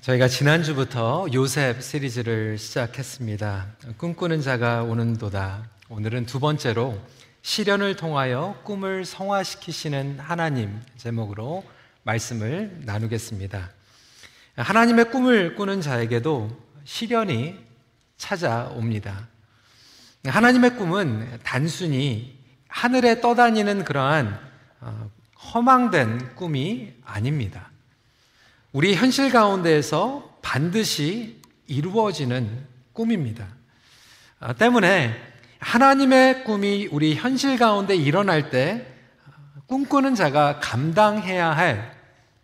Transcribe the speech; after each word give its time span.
저희가 0.00 0.26
지난주부터 0.26 1.26
요셉 1.34 1.82
시리즈를 1.82 2.56
시작했습니다. 2.56 3.66
꿈꾸는 3.98 4.40
자가 4.40 4.84
오는도다. 4.84 5.68
오늘은 5.90 6.24
두 6.24 6.40
번째로 6.40 6.98
시련을 7.42 7.96
통하여 7.96 8.58
꿈을 8.64 9.04
성화시키시는 9.04 10.18
하나님 10.18 10.80
제목으로 10.96 11.62
말씀을 12.04 12.80
나누겠습니다. 12.86 13.70
하나님의 14.56 15.10
꿈을 15.10 15.56
꾸는 15.56 15.82
자에게도 15.82 16.48
시련이 16.84 17.58
찾아옵니다. 18.16 19.28
하나님의 20.24 20.76
꿈은 20.76 21.40
단순히 21.42 22.38
하늘에 22.66 23.20
떠다니는 23.20 23.84
그러한 23.84 24.40
어, 24.80 25.10
허망된 25.52 26.34
꿈이 26.34 26.94
아닙니다. 27.04 27.71
우리 28.72 28.94
현실 28.94 29.30
가운데에서 29.30 30.38
반드시 30.40 31.40
이루어지는 31.66 32.66
꿈입니다. 32.94 33.46
아, 34.40 34.54
때문에 34.54 35.14
하나님의 35.58 36.44
꿈이 36.44 36.88
우리 36.90 37.14
현실 37.14 37.58
가운데 37.58 37.94
일어날 37.94 38.48
때 38.48 38.86
꿈꾸는 39.66 40.14
자가 40.14 40.58
감당해야 40.60 41.50
할 41.50 41.94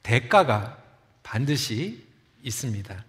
대가가 0.02 0.76
반드시 1.22 2.06
있습니다. 2.42 3.04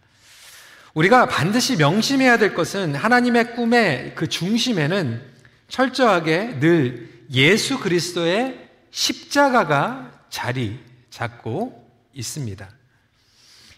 우리가 0.94 1.28
반드시 1.28 1.76
명심해야 1.76 2.38
될 2.38 2.54
것은 2.54 2.96
하나님의 2.96 3.56
꿈의 3.56 4.16
그 4.16 4.28
중심에는 4.28 5.22
철저하게 5.68 6.60
늘 6.62 7.26
예수 7.32 7.80
그리스도의 7.80 8.70
십자가가 8.92 10.12
자리 10.30 10.80
잡고 11.10 11.86
있습니다. 12.14 12.79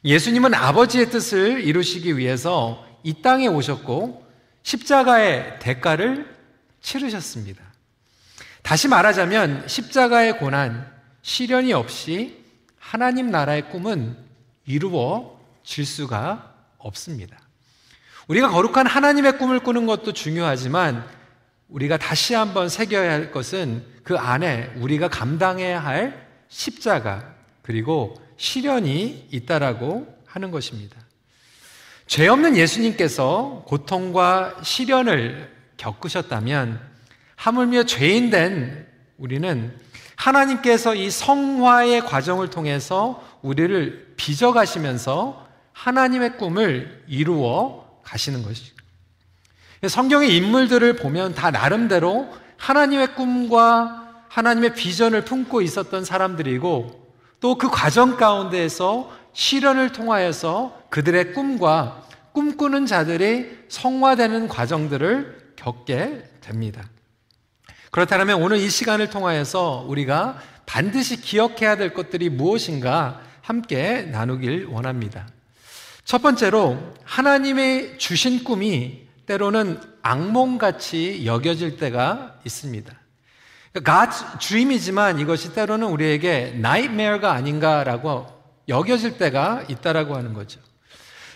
예수님은 0.03 0.53
아버지의 0.53 1.09
뜻을 1.09 1.63
이루시기 1.63 2.17
위해서 2.17 2.85
이 3.03 3.21
땅에 3.21 3.47
오셨고 3.47 4.25
십자가의 4.63 5.59
대가를 5.59 6.35
치르셨습니다. 6.81 7.63
다시 8.63 8.87
말하자면 8.87 9.67
십자가의 9.67 10.37
고난, 10.39 10.91
시련이 11.21 11.73
없이 11.73 12.43
하나님 12.79 13.29
나라의 13.29 13.69
꿈은 13.69 14.17
이루어질 14.65 15.85
수가 15.85 16.55
없습니다. 16.77 17.37
우리가 18.27 18.49
거룩한 18.49 18.87
하나님의 18.87 19.37
꿈을 19.37 19.59
꾸는 19.59 19.85
것도 19.85 20.13
중요하지만 20.13 21.05
우리가 21.69 21.97
다시 21.97 22.33
한번 22.33 22.69
새겨야 22.69 23.11
할 23.11 23.31
것은 23.31 23.85
그 24.03 24.17
안에 24.17 24.73
우리가 24.77 25.09
감당해야 25.09 25.79
할 25.79 26.27
십자가 26.49 27.33
그리고 27.61 28.15
시련이 28.41 29.27
있다라고 29.29 30.17
하는 30.25 30.49
것입니다. 30.49 30.97
죄 32.07 32.27
없는 32.27 32.57
예수님께서 32.57 33.63
고통과 33.67 34.55
시련을 34.63 35.55
겪으셨다면 35.77 36.81
하물며 37.35 37.83
죄인 37.83 38.31
된 38.31 38.87
우리는 39.19 39.71
하나님께서 40.15 40.95
이 40.95 41.11
성화의 41.11 42.01
과정을 42.01 42.49
통해서 42.49 43.23
우리를 43.43 44.15
빚어가시면서 44.17 45.47
하나님의 45.73 46.37
꿈을 46.37 47.03
이루어 47.07 47.99
가시는 48.03 48.41
것이죠. 48.41 48.73
성경의 49.87 50.35
인물들을 50.35 50.95
보면 50.95 51.35
다 51.35 51.51
나름대로 51.51 52.27
하나님의 52.57 53.13
꿈과 53.13 54.25
하나님의 54.29 54.73
비전을 54.73 55.25
품고 55.25 55.61
있었던 55.61 56.05
사람들이고 56.05 57.00
또 57.41 57.57
그 57.57 57.69
과정 57.69 58.15
가운데에서 58.15 59.11
시련을 59.33 59.91
통하여서 59.91 60.83
그들의 60.89 61.33
꿈과 61.33 62.07
꿈꾸는 62.31 62.85
자들이 62.85 63.65
성화되는 63.67 64.47
과정들을 64.47 65.53
겪게 65.57 66.23
됩니다. 66.39 66.83
그렇다면 67.91 68.41
오늘 68.41 68.57
이 68.57 68.69
시간을 68.69 69.09
통하여서 69.09 69.85
우리가 69.87 70.39
반드시 70.65 71.19
기억해야 71.19 71.75
될 71.75 71.93
것들이 71.93 72.29
무엇인가 72.29 73.21
함께 73.41 74.03
나누길 74.03 74.67
원합니다. 74.67 75.27
첫 76.05 76.21
번째로 76.21 76.77
하나님의 77.03 77.97
주신 77.97 78.43
꿈이 78.43 79.07
때로는 79.25 79.79
악몽같이 80.01 81.25
여겨질 81.25 81.77
때가 81.77 82.39
있습니다. 82.45 83.00
God's 83.73 84.39
dream이지만 84.39 85.19
이것이 85.19 85.53
때로는 85.53 85.87
우리에게 85.87 86.53
nightmare가 86.55 87.31
아닌가라고 87.31 88.27
여겨질 88.67 89.17
때가 89.17 89.63
있다라고 89.69 90.15
하는 90.15 90.33
거죠. 90.33 90.59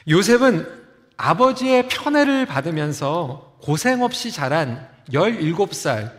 요셉은 0.09 0.85
아버지의 1.18 1.88
편애를 1.88 2.46
받으면서 2.46 3.57
고생 3.62 4.03
없이 4.03 4.31
자란 4.31 4.88
17살 5.12 6.12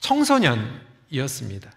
청소년이었습니다. 0.00 1.70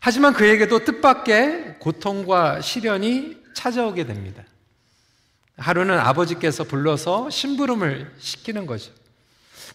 하지만 0.00 0.32
그에게도 0.32 0.84
뜻밖의 0.84 1.76
고통과 1.78 2.60
시련이 2.60 3.36
찾아오게 3.54 4.06
됩니다. 4.06 4.42
하루는 5.56 5.98
아버지께서 5.98 6.64
불러서 6.64 7.30
심부름을 7.30 8.14
시키는 8.18 8.66
거죠. 8.66 8.92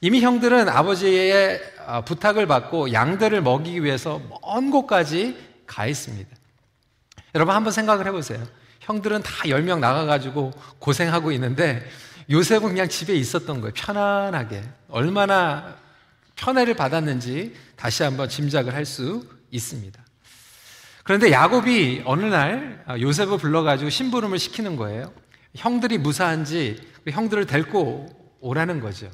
이미 0.02 0.22
형들은 0.22 0.70
아버지의 0.70 1.60
아, 1.86 2.02
부탁을 2.02 2.46
받고 2.48 2.94
양들을 2.94 3.42
먹이기 3.42 3.84
위해서 3.84 4.22
먼 4.44 4.70
곳까지 4.72 5.38
가 5.66 5.88
있습니다. 5.88 6.30
여러분 7.36 7.56
한번 7.56 7.72
생각을 7.74 8.06
해보세요. 8.06 8.46
형들은 8.82 9.22
다 9.24 9.32
10명 9.46 9.80
나가가지고 9.80 10.52
고생하고 10.80 11.32
있는데 11.34 11.86
요셉은 12.30 12.70
그냥 12.70 12.88
집에 12.90 13.14
있었던 13.16 13.62
거예요. 13.62 13.74
편안하게. 13.74 14.64
얼마나 14.90 15.76
편애를 16.36 16.76
받았는지 16.76 17.56
다시 17.76 18.04
한번 18.04 18.30
짐작을 18.30 18.74
할 18.74 18.86
수 18.86 19.28
있습니다. 19.50 20.00
그런데 21.04 21.32
야곱이 21.32 22.04
어느 22.06 22.26
날 22.26 22.84
아, 22.86 23.00
요셉을 23.00 23.38
불러가지고 23.38 23.90
심부름을 23.90 24.38
시키는 24.40 24.76
거예요. 24.76 25.14
형들이 25.56 25.98
무사한지 25.98 26.86
그 27.06 27.12
형들을 27.12 27.46
데리고 27.48 28.08
오라는 28.42 28.82
거죠. 28.82 29.10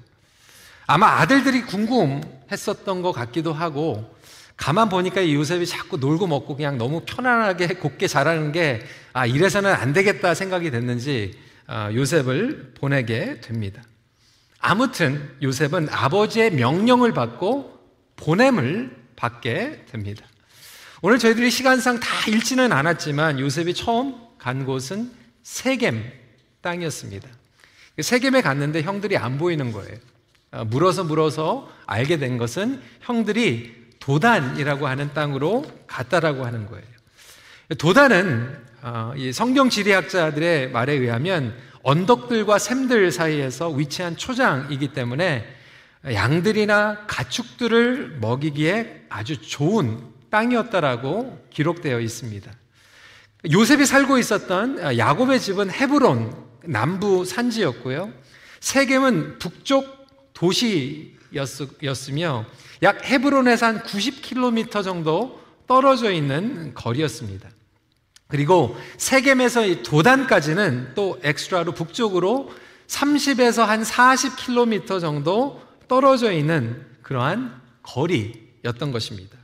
아마 0.85 1.19
아들들이 1.19 1.61
궁금했었던 1.61 3.01
것 3.01 3.11
같기도 3.11 3.53
하고 3.53 4.13
가만 4.57 4.89
보니까 4.89 5.21
이 5.21 5.33
요셉이 5.35 5.66
자꾸 5.66 5.97
놀고 5.97 6.27
먹고 6.27 6.55
그냥 6.55 6.77
너무 6.77 7.01
편안하게 7.05 7.67
곱게 7.79 8.07
자라는 8.07 8.51
게 8.51 8.81
아, 9.13 9.25
이래서는 9.25 9.73
안 9.73 9.94
되겠다 9.94 10.33
생각이 10.33 10.71
됐는지 10.71 11.38
아, 11.67 11.91
요셉을 11.94 12.73
보내게 12.75 13.39
됩니다. 13.41 13.81
아무튼 14.59 15.35
요셉은 15.41 15.89
아버지의 15.89 16.51
명령을 16.51 17.13
받고 17.13 17.79
보냄을 18.15 18.95
받게 19.15 19.85
됩니다. 19.89 20.25
오늘 21.01 21.19
저희들이 21.19 21.51
시간상 21.51 22.00
다 22.00 22.07
읽지는 22.29 22.71
않았지만 22.71 23.39
요셉이 23.39 23.73
처음 23.73 24.15
간 24.38 24.65
곳은 24.65 25.11
세겜 25.44 26.11
땅이었습니다. 26.61 27.27
세겜에 28.00 28.41
갔는데 28.41 28.83
형들이 28.83 29.17
안 29.17 29.38
보이는 29.38 29.71
거예요. 29.73 29.97
어, 30.53 30.63
물어서 30.65 31.03
물어서 31.03 31.67
알게 31.85 32.17
된 32.17 32.37
것은 32.37 32.81
형들이 33.01 33.73
도단이라고 33.99 34.87
하는 34.87 35.13
땅으로 35.13 35.65
갔다라고 35.87 36.45
하는 36.45 36.67
거예요. 36.67 36.85
도단은 37.77 38.55
어, 38.83 39.13
성경 39.33 39.69
지리학자들의 39.69 40.71
말에 40.71 40.93
의하면 40.93 41.55
언덕들과 41.81 42.59
샘들 42.59 43.11
사이에서 43.11 43.69
위치한 43.69 44.15
초장이기 44.15 44.89
때문에 44.89 45.45
양들이나 46.05 47.05
가축들을 47.07 48.17
먹이기에 48.19 49.05
아주 49.09 49.41
좋은 49.41 50.01
땅이었다라고 50.29 51.47
기록되어 51.49 51.99
있습니다. 51.99 52.51
요셉이 53.51 53.85
살고 53.85 54.17
있었던 54.17 54.97
야곱의 54.97 55.39
집은 55.39 55.71
헤브론 55.71 56.33
남부 56.65 57.25
산지였고요. 57.25 58.11
세겜은 58.59 59.39
북쪽 59.39 60.02
도시였으며 60.33 61.35
약 62.81 63.06
헤브론에서 63.06 63.65
한 63.65 63.83
90km 63.83 64.83
정도 64.83 65.41
떨어져 65.68 66.12
있는 66.12 66.74
거리였습니다. 66.74 67.50
그리고 68.27 68.75
세겜에서 68.97 69.83
도단까지는 69.83 70.94
또 70.95 71.19
엑스트라로 71.24 71.74
북쪽으로 71.74 72.51
30에서 72.88 73.65
한 73.65 73.83
40km 73.83 75.00
정도 75.00 75.62
떨어져 75.88 76.31
있는 76.31 76.85
그러한 77.01 77.62
거리였던 77.83 78.91
것입니다. 78.91 79.38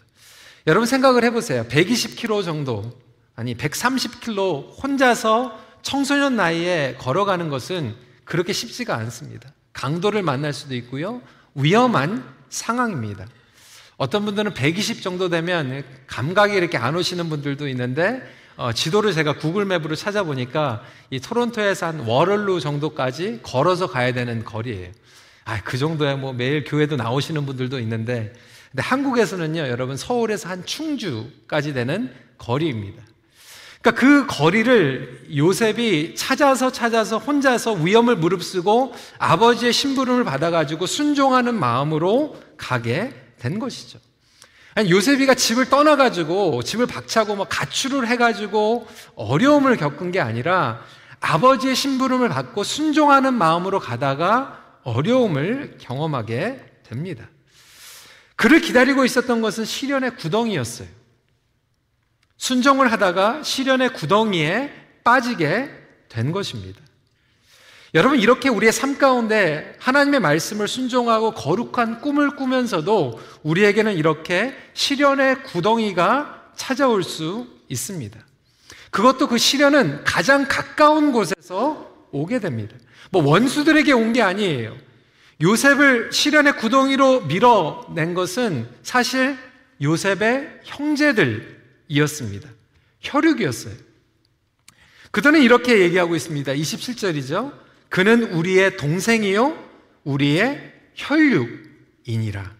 여러분 0.68 0.88
생각을 0.88 1.24
해보세요. 1.24 1.65
120km 1.65 2.44
정도, 2.44 3.00
아니 3.36 3.56
130km 3.56 4.83
혼자서 4.83 5.59
청소년 5.81 6.36
나이에 6.36 6.95
걸어가는 7.00 7.50
것은 7.50 7.95
그렇게 8.25 8.53
쉽지가 8.53 8.95
않습니다. 8.95 9.53
강도를 9.74 10.24
만날 10.24 10.54
수도 10.54 10.75
있고요. 10.75 11.21
위험한 11.56 12.24
상황입니다. 12.50 13.25
어떤 13.98 14.25
분들은 14.25 14.54
120 14.54 15.01
정도 15.01 15.30
되면 15.30 15.83
감각이 16.07 16.54
이렇게 16.54 16.77
안 16.77 16.95
오시는 16.95 17.30
분들도 17.30 17.68
있는데 17.69 18.21
어, 18.56 18.74
지도를 18.74 19.13
제가 19.13 19.38
구글 19.38 19.66
맵으로 19.66 19.95
찾아보니까 19.95 20.83
이 21.10 21.19
토론토에서 21.19 21.88
한 21.88 22.00
워럴루 22.01 22.60
정도까지 22.60 23.39
걸어서 23.44 23.88
가야 23.88 24.13
되는 24.13 24.44
거리예요. 24.44 24.92
아, 25.45 25.62
그 25.63 25.77
정도야 25.77 26.18
뭐 26.18 26.33
매일 26.33 26.63
교회도 26.63 26.95
나오시는 26.95 27.45
분들도 27.45 27.80
있는데 27.80 28.33
근데 28.72 28.83
한국에서는요, 28.83 29.62
여러분 29.62 29.98
서울에서 29.98 30.50
한 30.50 30.65
충주까지 30.65 31.74
되는 31.74 32.13
거리입니다. 32.38 33.04
그러니까 33.81 34.01
그 34.01 34.25
거리를 34.27 35.27
요셉이 35.35 36.15
찾아서 36.15 36.71
찾아서 36.71 37.17
혼자서 37.17 37.73
위험을 37.73 38.17
무릅쓰고 38.17 38.93
아버지의 39.19 39.71
심부름을 39.71 40.25
받아가지고 40.25 40.85
순종하는 40.85 41.55
마음으로 41.55 42.37
가게 42.57 43.13
된 43.39 43.59
것이죠. 43.59 43.99
요셉이가 44.77 45.35
집을 45.35 45.69
떠나가지고 45.69 46.61
집을 46.63 46.87
박차고 46.87 47.35
뭐 47.35 47.45
가출을 47.47 48.07
해가지고 48.07 48.87
어려움을 49.15 49.77
겪은 49.77 50.11
게 50.11 50.19
아니라 50.19 50.81
아버지의 51.21 51.75
심부름을 51.75 52.29
받고 52.29 52.63
순종하는 52.63 53.33
마음으로 53.33 53.79
가다가 53.79 54.63
어려움을 54.83 55.77
경험하게 55.79 56.65
됩니다. 56.83 57.29
그를 58.35 58.61
기다리고 58.61 59.03
있었던 59.03 59.41
것은 59.41 59.65
시련의 59.65 60.15
구덩이였어요. 60.15 60.87
순종을 62.39 62.91
하다가 62.91 63.44
시련의 63.44 63.94
구덩이에 63.94 64.71
빠지게 65.03 65.69
된 66.07 66.31
것입니다. 66.31 66.81
여러분, 67.94 68.19
이렇게 68.19 68.50
우리의 68.50 68.71
삶 68.71 68.97
가운데 68.97 69.75
하나님의 69.80 70.19
말씀을 70.21 70.68
순종하고 70.68 71.31
거룩한 71.31 72.01
꿈을 72.01 72.36
꾸면서도 72.36 73.19
우리에게는 73.44 73.95
이렇게 73.95 74.56
시련의 74.74 75.44
구덩이가 75.44 76.51
찾아올 76.56 77.03
수 77.03 77.47
있습니다. 77.68 78.18
그것도 78.91 79.27
그 79.27 79.38
시련은 79.38 80.03
가장 80.03 80.47
가까운 80.47 81.12
곳에서 81.12 81.88
오게 82.12 82.39
됩니다. 82.39 82.75
뭐 83.12 83.24
원수들에게 83.24 83.91
온 83.91 84.13
게 84.13 84.21
아니에요. 84.21 84.75
요셉을 85.41 86.12
시련의 86.12 86.57
구덩이로 86.57 87.21
밀어낸 87.21 88.13
것은 88.13 88.68
사실 88.83 89.38
요셉의 89.81 90.62
형제들 90.63 91.58
이었습니다. 91.89 92.50
혈육이었어요. 93.01 93.74
그들은 95.12 95.41
이렇게 95.41 95.80
얘기하고 95.80 96.15
있습니다. 96.15 96.53
27절이죠. 96.53 97.53
그는 97.89 98.31
우리의 98.31 98.77
동생이요, 98.77 99.57
우리의 100.03 100.74
혈육이니라. 100.95 102.56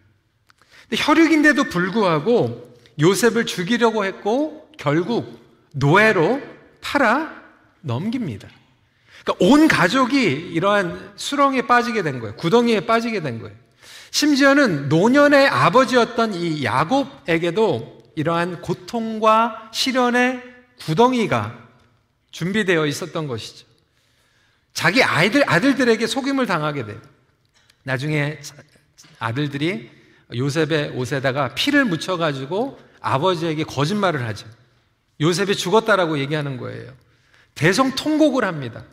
혈육인데도 0.92 1.66
불구하고 1.66 2.74
요셉을 3.00 3.46
죽이려고 3.46 4.04
했고 4.04 4.70
결국 4.78 5.40
노예로 5.74 6.42
팔아 6.82 7.40
넘깁니다. 7.82 8.50
그러니까 9.24 9.46
온 9.46 9.68
가족이 9.68 10.22
이러한 10.22 11.14
수렁에 11.16 11.64
빠지게 11.64 12.02
된 12.02 12.20
거예요. 12.20 12.36
구덩이에 12.36 12.82
빠지게 12.82 13.22
된 13.22 13.40
거예요. 13.40 13.56
심지어는 14.12 14.90
노년의 14.90 15.48
아버지였던 15.48 16.34
이 16.34 16.64
야곱에게도 16.64 17.99
이러한 18.20 18.62
고통과 18.62 19.70
시련의 19.72 20.44
구덩이가 20.82 21.58
준비되어 22.32 22.86
있었던 22.86 23.28
것이죠. 23.28 23.66
자기 24.74 25.02
아이들, 25.02 25.50
아들들에게 25.50 26.06
속임을 26.06 26.46
당하게 26.46 26.86
돼요. 26.86 27.00
나중에 27.84 28.42
아들들이 29.20 29.90
요셉의 30.36 30.90
옷에다가 30.96 31.56
피를 31.56 31.86
묻혀가지고 31.86 32.78
아버지에게 33.00 33.64
거짓말을 33.64 34.28
하죠. 34.28 34.48
요셉이 35.22 35.56
죽었다라고 35.56 36.20
얘기하는 36.20 36.58
거예요. 36.58 36.94
대성 37.56 37.96
통곡을 37.96 38.44
합니다. 38.44 38.84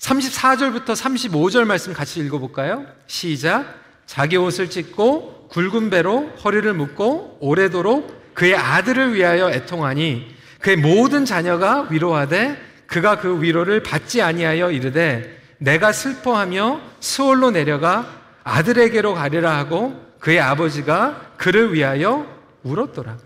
34절부터 0.00 0.88
35절 0.88 1.64
말씀 1.64 1.94
같이 1.94 2.20
읽어볼까요? 2.20 2.86
시작. 3.06 3.82
자기 4.04 4.36
옷을 4.36 4.68
찢고 4.68 5.43
굵은 5.54 5.90
배로 5.90 6.26
허리를 6.44 6.72
묶고 6.74 7.38
오래도록 7.40 8.34
그의 8.34 8.56
아들을 8.56 9.14
위하여 9.14 9.50
애통하니 9.50 10.34
그의 10.58 10.76
모든 10.76 11.24
자녀가 11.24 11.86
위로하되 11.90 12.60
그가 12.86 13.18
그 13.20 13.40
위로를 13.40 13.82
받지 13.82 14.20
아니하여 14.20 14.72
이르되 14.72 15.40
내가 15.58 15.92
슬퍼하며 15.92 16.80
스올로 16.98 17.52
내려가 17.52 18.06
아들에게로 18.42 19.14
가리라 19.14 19.56
하고 19.56 20.02
그의 20.18 20.40
아버지가 20.40 21.34
그를 21.36 21.72
위하여 21.72 22.26
울었더라. 22.64 23.16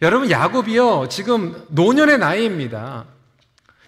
여러분 0.00 0.30
야곱이요 0.30 1.08
지금 1.10 1.62
노년의 1.68 2.18
나이입니다. 2.18 3.04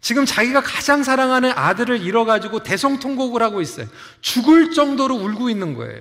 지금 0.02 0.26
자기가 0.26 0.60
가장 0.60 1.02
사랑하는 1.02 1.52
아들을 1.54 2.02
잃어가지고 2.02 2.62
대성통곡을 2.62 3.42
하고 3.42 3.62
있어요. 3.62 3.86
죽을 4.20 4.72
정도로 4.72 5.14
울고 5.14 5.48
있는 5.48 5.74
거예요. 5.74 6.00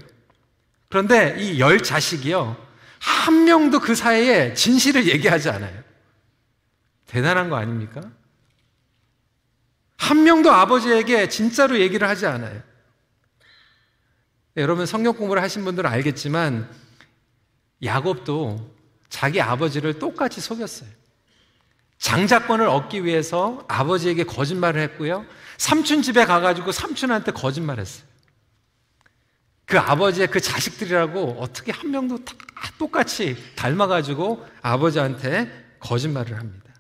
그런데 0.90 1.36
이 1.40 1.60
열 1.60 1.82
자식이요 1.82 2.68
한 3.00 3.46
명도 3.46 3.80
그 3.80 3.96
사이에 3.96 4.54
진실을 4.54 5.08
얘기하지 5.08 5.50
않아요. 5.50 5.84
대단한 7.06 7.50
거 7.50 7.56
아닙니까? 7.56 8.02
한 9.98 10.24
명도 10.24 10.52
아버지에게 10.52 11.30
진짜로 11.30 11.80
얘기를 11.80 12.08
하지 12.08 12.26
않아요. 12.26 12.62
네, 14.56 14.62
여러분 14.64 14.86
성경 14.86 15.16
공부를 15.16 15.42
하신 15.44 15.64
분들은 15.64 15.90
알겠지만 15.90 16.70
야곱도 17.84 18.76
자기 19.10 19.42
아버지를 19.42 20.00
똑같이 20.00 20.42
속였어요. 20.42 20.90
장자권을 22.00 22.68
얻기 22.68 23.06
위해서 23.06 23.64
아버지에게 23.68 24.24
거짓말을 24.24 24.82
했고요. 24.82 25.26
삼촌 25.58 26.02
집에 26.02 26.26
가가지고 26.26 26.72
삼촌한테 26.72 27.32
거짓말했어요. 27.34 28.09
그 29.70 29.78
아버지의 29.78 30.28
그 30.28 30.42
자식들이라고 30.42 31.38
어떻게 31.40 31.72
한 31.72 31.92
명도 31.92 32.26
다 32.26 32.34
똑같이 32.80 33.38
닮아가지고 33.56 34.44
아버지한테 34.64 35.76
거짓말을 35.80 36.40
합니다. 36.40 36.74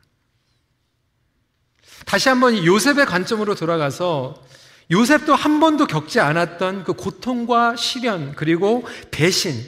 다시 2.06 2.30
한번 2.30 2.66
요셉의 2.66 3.06
관점으로 3.06 3.54
돌아가서 3.54 4.44
요셉도 4.90 5.36
한 5.36 5.60
번도 5.60 5.86
겪지 5.86 6.20
않았던 6.20 6.84
그 6.84 6.94
고통과 6.94 7.76
시련 7.76 8.34
그리고 8.36 8.84
배신 9.12 9.64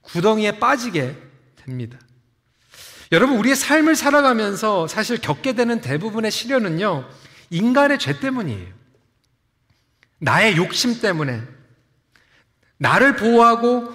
구덩이에 0.00 0.58
빠지게 0.58 1.14
됩니다. 1.56 1.98
여러분 3.12 3.36
우리의 3.36 3.54
삶을 3.54 3.96
살아가면서 3.96 4.86
사실 4.88 5.18
겪게 5.18 5.52
되는 5.52 5.82
대부분의 5.82 6.30
시련은요 6.30 7.06
인간의 7.50 7.98
죄 7.98 8.18
때문이에요. 8.18 8.68
나의 10.20 10.56
욕심 10.56 11.00
때문에 11.00 11.59
나를 12.80 13.14
보호하고 13.16 13.94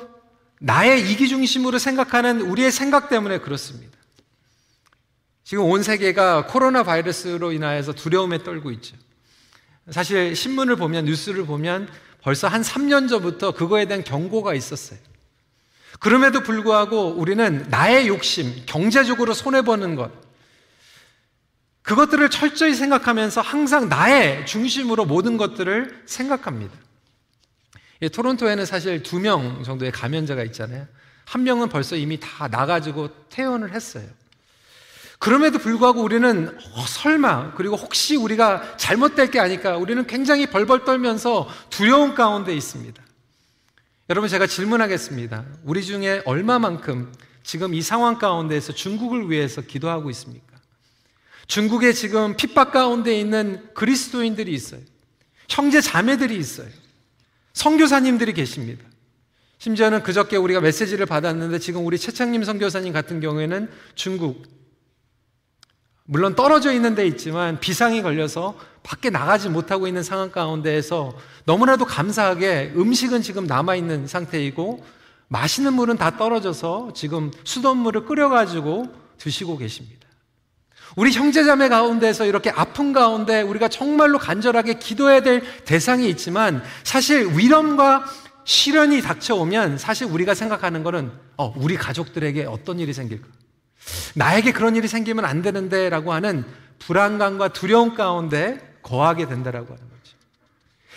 나의 0.59 1.11
이기 1.11 1.27
중심으로 1.27 1.79
생각하는 1.79 2.41
우리의 2.41 2.71
생각 2.71 3.09
때문에 3.09 3.39
그렇습니다. 3.39 3.97
지금 5.43 5.65
온 5.65 5.81
세계가 5.81 6.45
코로나 6.45 6.83
바이러스로 6.83 7.51
인하여서 7.51 7.93
두려움에 7.93 8.43
떨고 8.43 8.71
있죠. 8.71 8.95
사실 9.89 10.35
신문을 10.35 10.75
보면, 10.75 11.05
뉴스를 11.05 11.45
보면 11.45 11.89
벌써 12.21 12.47
한 12.47 12.61
3년 12.61 13.09
전부터 13.09 13.51
그거에 13.51 13.85
대한 13.85 14.03
경고가 14.03 14.53
있었어요. 14.53 14.99
그럼에도 15.99 16.41
불구하고 16.41 17.09
우리는 17.09 17.65
나의 17.69 18.07
욕심, 18.07 18.53
경제적으로 18.67 19.33
손해보는 19.33 19.95
것, 19.95 20.11
그것들을 21.81 22.29
철저히 22.29 22.75
생각하면서 22.75 23.41
항상 23.41 23.89
나의 23.89 24.45
중심으로 24.45 25.05
모든 25.05 25.37
것들을 25.37 26.03
생각합니다. 26.05 26.84
예, 28.01 28.09
토론토에는 28.09 28.65
사실 28.65 29.03
두 29.03 29.19
명 29.19 29.63
정도의 29.63 29.91
감염자가 29.91 30.43
있잖아요. 30.45 30.87
한 31.25 31.43
명은 31.43 31.69
벌써 31.69 31.95
이미 31.95 32.19
다 32.19 32.47
나가지고 32.47 33.09
퇴원을 33.29 33.73
했어요. 33.73 34.05
그럼에도 35.17 35.57
불구하고 35.59 36.01
우리는 36.03 36.55
어, 36.73 36.85
설마 36.85 37.53
그리고 37.55 37.75
혹시 37.77 38.15
우리가 38.15 38.77
잘못될 38.77 39.31
게 39.31 39.39
아닐까 39.39 39.77
우리는 39.77 40.05
굉장히 40.07 40.45
벌벌 40.45 40.83
떨면서 40.83 41.49
두려움 41.69 42.13
가운데 42.15 42.53
있습니다. 42.53 43.01
여러분 44.09 44.29
제가 44.29 44.45
질문하겠습니다. 44.45 45.45
우리 45.63 45.83
중에 45.83 46.21
얼마만큼 46.25 47.11
지금 47.43 47.73
이 47.73 47.81
상황 47.81 48.19
가운데에서 48.19 48.73
중국을 48.73 49.31
위해서 49.31 49.61
기도하고 49.61 50.09
있습니까? 50.11 50.45
중국에 51.47 51.93
지금 51.93 52.35
핍박 52.35 52.71
가운데 52.71 53.17
있는 53.17 53.67
그리스도인들이 53.73 54.51
있어요. 54.53 54.81
형제 55.47 55.79
자매들이 55.79 56.35
있어요. 56.37 56.67
선교사님들이 57.55 58.33
계십니다. 58.33 58.85
심지어는 59.57 60.03
그저께 60.03 60.35
우리가 60.37 60.59
메시지를 60.59 61.05
받았는데 61.05 61.57
지금 61.59 61.85
우리 61.85 61.97
최창님 61.97 62.43
선교사님 62.43 62.93
같은 62.93 63.21
경우에는 63.21 63.69
중국 63.95 64.43
물론 66.03 66.35
떨어져 66.35 66.71
있는 66.71 66.93
데 66.93 67.07
있지만 67.07 67.59
비상이 67.59 68.03
걸려서 68.03 68.55
밖에 68.83 69.09
나가지 69.09 69.49
못하고 69.49 69.87
있는 69.87 70.03
상황 70.03 70.31
가운데에서 70.31 71.17
너무나도 71.45 71.85
감사하게 71.85 72.73
음식은 72.75 73.21
지금 73.23 73.47
남아 73.47 73.75
있는 73.75 74.05
상태이고 74.05 74.85
마시는 75.29 75.73
물은 75.73 75.97
다 75.97 76.17
떨어져서 76.17 76.91
지금 76.93 77.31
수돗물을 77.45 78.05
끓여가지고 78.05 78.93
드시고 79.17 79.57
계십니다. 79.57 80.04
우리 80.95 81.11
형제자매 81.11 81.69
가운데서 81.69 82.25
이렇게 82.25 82.49
아픈 82.49 82.93
가운데 82.93 83.41
우리가 83.41 83.67
정말로 83.67 84.17
간절하게 84.17 84.75
기도해야 84.75 85.21
될 85.21 85.43
대상이 85.65 86.07
있지만 86.09 86.63
사실 86.83 87.27
위험과 87.37 88.05
시련이 88.45 89.01
닥쳐오면 89.01 89.77
사실 89.77 90.07
우리가 90.07 90.35
생각하는 90.35 90.83
거는 90.83 91.11
어, 91.37 91.53
우리 91.57 91.75
가족들에게 91.75 92.45
어떤 92.45 92.79
일이 92.79 92.93
생길까? 92.93 93.27
나에게 94.13 94.53
그런 94.53 94.75
일이 94.75 94.87
생기면 94.87 95.25
안 95.25 95.41
되는데 95.41 95.89
라고 95.89 96.13
하는 96.13 96.45
불안감과 96.79 97.49
두려움 97.49 97.95
가운데 97.95 98.59
거하게 98.83 99.27
된다라고 99.27 99.65
하는 99.65 99.79
거죠. 99.79 100.15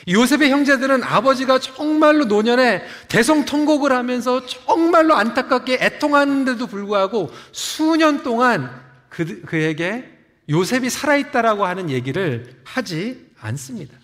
요셉의 0.08 0.50
형제들은 0.50 1.02
아버지가 1.02 1.58
정말로 1.58 2.26
노년에 2.26 2.82
대성통곡을 3.08 3.92
하면서 3.92 4.46
정말로 4.46 5.14
안타깝게 5.14 5.78
애통하는데도 5.80 6.66
불구하고 6.66 7.30
수년 7.52 8.22
동안 8.22 8.87
그, 9.18 9.42
그에게 9.42 10.08
요셉이 10.48 10.90
살아있다라고 10.90 11.66
하는 11.66 11.90
얘기를 11.90 12.62
하지 12.62 13.28
않습니다. 13.40 13.98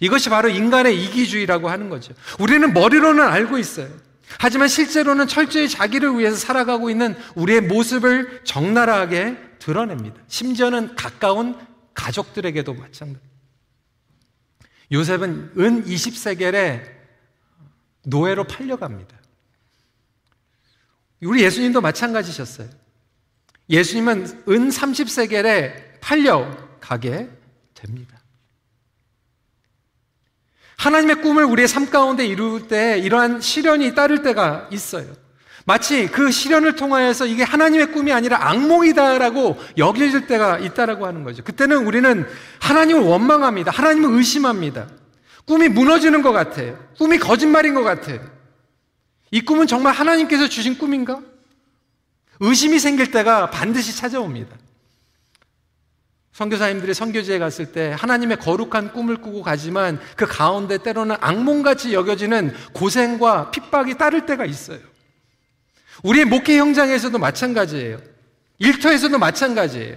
이것이 0.00 0.28
바로 0.28 0.50
인간의 0.50 1.02
이기주의라고 1.02 1.70
하는 1.70 1.88
거죠. 1.88 2.12
우리는 2.38 2.74
머리로는 2.74 3.24
알고 3.24 3.56
있어요. 3.56 3.88
하지만 4.38 4.68
실제로는 4.68 5.28
철저히 5.28 5.66
자기를 5.66 6.18
위해서 6.18 6.36
살아가고 6.36 6.90
있는 6.90 7.16
우리의 7.36 7.62
모습을 7.62 8.42
적나라하게 8.44 9.38
드러냅니다. 9.60 10.20
심지어는 10.28 10.94
가까운 10.94 11.58
가족들에게도 11.94 12.74
마찬가지. 12.74 13.24
요셉은 14.92 15.52
은 15.56 15.84
20세겔에 15.86 16.82
노예로 18.02 18.44
팔려갑니다. 18.44 19.16
우리 21.22 21.42
예수님도 21.42 21.80
마찬가지셨어요. 21.80 22.83
예수님은 23.70 24.44
은 24.48 24.68
30세겔에 24.68 26.00
팔려가게 26.00 27.28
됩니다. 27.74 28.20
하나님의 30.76 31.22
꿈을 31.22 31.44
우리의 31.44 31.66
삶 31.66 31.88
가운데 31.88 32.26
이룰 32.26 32.68
때 32.68 32.98
이러한 32.98 33.40
시련이 33.40 33.94
따를 33.94 34.22
때가 34.22 34.68
있어요. 34.70 35.06
마치 35.66 36.08
그 36.08 36.30
시련을 36.30 36.76
통하여서 36.76 37.26
이게 37.26 37.42
하나님의 37.42 37.92
꿈이 37.92 38.12
아니라 38.12 38.48
악몽이다라고 38.50 39.58
여길 39.78 40.26
때가 40.26 40.58
있다라고 40.58 41.06
하는 41.06 41.24
거죠. 41.24 41.42
그때는 41.42 41.86
우리는 41.86 42.26
하나님을 42.60 43.02
원망합니다. 43.02 43.70
하나님을 43.70 44.12
의심합니다. 44.18 44.88
꿈이 45.46 45.68
무너지는 45.68 46.20
것 46.20 46.32
같아요. 46.32 46.78
꿈이 46.98 47.18
거짓말인 47.18 47.72
것 47.72 47.82
같아요. 47.82 48.20
이 49.30 49.40
꿈은 49.40 49.66
정말 49.66 49.94
하나님께서 49.94 50.48
주신 50.48 50.76
꿈인가? 50.76 51.22
의심이 52.40 52.78
생길 52.78 53.10
때가 53.10 53.50
반드시 53.50 53.96
찾아옵니다. 53.96 54.56
선교사님들이 56.32 56.94
선교지에 56.94 57.38
갔을 57.38 57.70
때 57.70 57.94
하나님의 57.96 58.38
거룩한 58.38 58.92
꿈을 58.92 59.18
꾸고 59.18 59.42
가지만 59.42 60.00
그 60.16 60.26
가운데 60.26 60.78
때로는 60.78 61.16
악몽같이 61.20 61.94
여겨지는 61.94 62.52
고생과 62.72 63.52
핍박이 63.52 63.96
따를 63.96 64.26
때가 64.26 64.44
있어요. 64.44 64.80
우리의 66.02 66.24
목회 66.24 66.58
현장에서도 66.58 67.16
마찬가지예요. 67.16 67.98
일터에서도 68.58 69.16
마찬가지예요. 69.16 69.96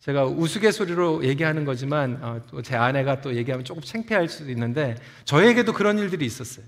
제가 0.00 0.26
우스갯소리로 0.26 1.24
얘기하는 1.24 1.64
거지만 1.64 2.18
어, 2.20 2.62
제 2.62 2.76
아내가 2.76 3.20
또 3.20 3.34
얘기하면 3.34 3.64
조금 3.64 3.82
창피할 3.82 4.28
수도 4.28 4.50
있는데 4.50 4.96
저에게도 5.24 5.72
그런 5.72 5.98
일들이 5.98 6.26
있었어요. 6.26 6.66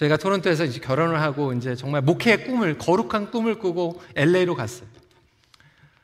저희가 0.00 0.16
토론토에서 0.16 0.64
이제 0.64 0.80
결혼을 0.80 1.20
하고 1.20 1.52
이제 1.52 1.76
정말 1.76 2.00
목회의 2.00 2.44
꿈을 2.44 2.78
거룩한 2.78 3.30
꿈을 3.30 3.58
꾸고 3.58 4.00
LA로 4.16 4.54
갔어요. 4.54 4.88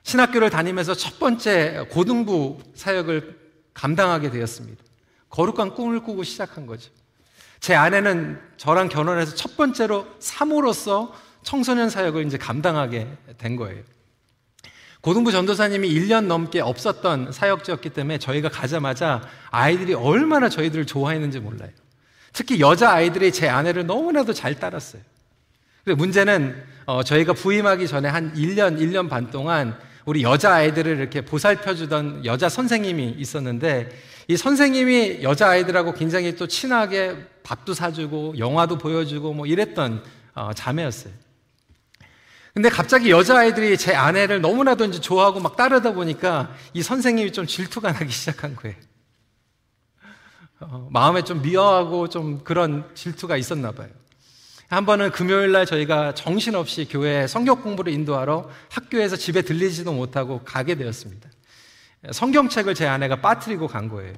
신학교를 0.02 0.50
다니면서 0.50 0.94
첫 0.94 1.18
번째 1.18 1.86
고등부 1.90 2.58
사역을 2.74 3.38
감당하게 3.72 4.30
되었습니다. 4.30 4.84
거룩한 5.30 5.74
꿈을 5.74 6.00
꾸고 6.00 6.24
시작한 6.24 6.66
거죠. 6.66 6.90
제 7.58 7.74
아내는 7.74 8.38
저랑 8.58 8.90
결혼해서 8.90 9.34
첫 9.34 9.56
번째로 9.56 10.06
사모로서 10.18 11.14
청소년 11.42 11.88
사역을 11.88 12.26
이제 12.26 12.36
감당하게 12.36 13.08
된 13.38 13.56
거예요. 13.56 13.82
고등부 15.00 15.32
전도사님이 15.32 15.88
1년 15.88 16.26
넘게 16.26 16.60
없었던 16.60 17.32
사역지였기 17.32 17.90
때문에 17.90 18.18
저희가 18.18 18.50
가자마자 18.50 19.22
아이들이 19.50 19.94
얼마나 19.94 20.50
저희들을 20.50 20.84
좋아했는지 20.84 21.40
몰라요. 21.40 21.70
특히 22.36 22.60
여자 22.60 22.92
아이들이 22.92 23.32
제 23.32 23.48
아내를 23.48 23.86
너무나도 23.86 24.34
잘 24.34 24.54
따랐어요. 24.54 25.00
근데 25.82 25.96
문제는 25.96 26.62
어, 26.84 27.02
저희가 27.02 27.32
부임하기 27.32 27.88
전에 27.88 28.10
한 28.10 28.34
1년, 28.34 28.78
1년 28.78 29.08
반 29.08 29.30
동안 29.30 29.74
우리 30.04 30.22
여자 30.22 30.52
아이들을 30.52 30.98
이렇게 30.98 31.22
보살펴 31.22 31.74
주던 31.74 32.26
여자 32.26 32.50
선생님이 32.50 33.14
있었는데 33.16 33.88
이 34.28 34.36
선생님이 34.36 35.20
여자 35.22 35.48
아이들하고 35.48 35.94
굉장히 35.94 36.36
또 36.36 36.46
친하게 36.46 37.16
밥도 37.42 37.72
사주고 37.72 38.34
영화도 38.36 38.76
보여주고 38.76 39.32
뭐 39.32 39.46
이랬던 39.46 40.04
어, 40.34 40.50
자매였어요. 40.54 41.14
근데 42.52 42.68
갑자기 42.68 43.10
여자 43.10 43.38
아이들이 43.38 43.78
제 43.78 43.94
아내를 43.94 44.42
너무나도 44.42 44.84
이제 44.84 45.00
좋아하고 45.00 45.40
막 45.40 45.56
따르다 45.56 45.94
보니까 45.94 46.54
이 46.74 46.82
선생님이 46.82 47.32
좀 47.32 47.46
질투가 47.46 47.92
나기 47.92 48.12
시작한 48.12 48.54
거예요. 48.56 48.76
어, 50.60 50.88
마음에 50.90 51.22
좀 51.22 51.42
미워하고 51.42 52.08
좀 52.08 52.40
그런 52.42 52.84
질투가 52.94 53.36
있었나 53.36 53.72
봐요. 53.72 53.88
한 54.68 54.84
번은 54.86 55.12
금요일 55.12 55.52
날 55.52 55.66
저희가 55.66 56.14
정신없이 56.14 56.88
교회 56.90 57.26
성경 57.26 57.60
공부를 57.62 57.92
인도하러 57.92 58.48
학교에서 58.70 59.16
집에 59.16 59.42
들리지도 59.42 59.92
못하고 59.92 60.40
가게 60.44 60.74
되었습니다. 60.74 61.28
성경책을 62.10 62.74
제 62.74 62.86
아내가 62.86 63.16
빠뜨리고 63.20 63.68
간 63.68 63.88
거예요. 63.88 64.14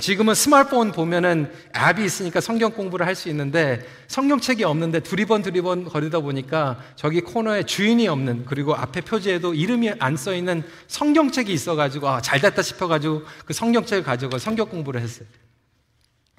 지금은 0.00 0.34
스마트폰 0.34 0.92
보면은 0.92 1.52
앱이 1.76 2.04
있으니까 2.04 2.40
성경 2.40 2.70
공부를 2.70 3.04
할 3.06 3.16
수 3.16 3.28
있는데 3.28 3.84
성경책이 4.06 4.62
없는데 4.62 5.00
두리번 5.00 5.42
두리번 5.42 5.84
거리다 5.86 6.20
보니까 6.20 6.78
저기 6.94 7.20
코너에 7.20 7.64
주인이 7.64 8.06
없는 8.06 8.44
그리고 8.44 8.76
앞에 8.76 9.00
표지에도 9.00 9.52
이름이 9.54 9.94
안 9.98 10.16
써 10.16 10.32
있는 10.32 10.62
성경책이 10.86 11.52
있어가지고 11.52 12.08
아, 12.08 12.20
잘 12.20 12.40
됐다 12.40 12.62
싶어가지고 12.62 13.22
그 13.44 13.52
성경책을 13.52 14.04
가지고 14.04 14.38
성경 14.38 14.68
공부를 14.68 15.00
했어요. 15.00 15.26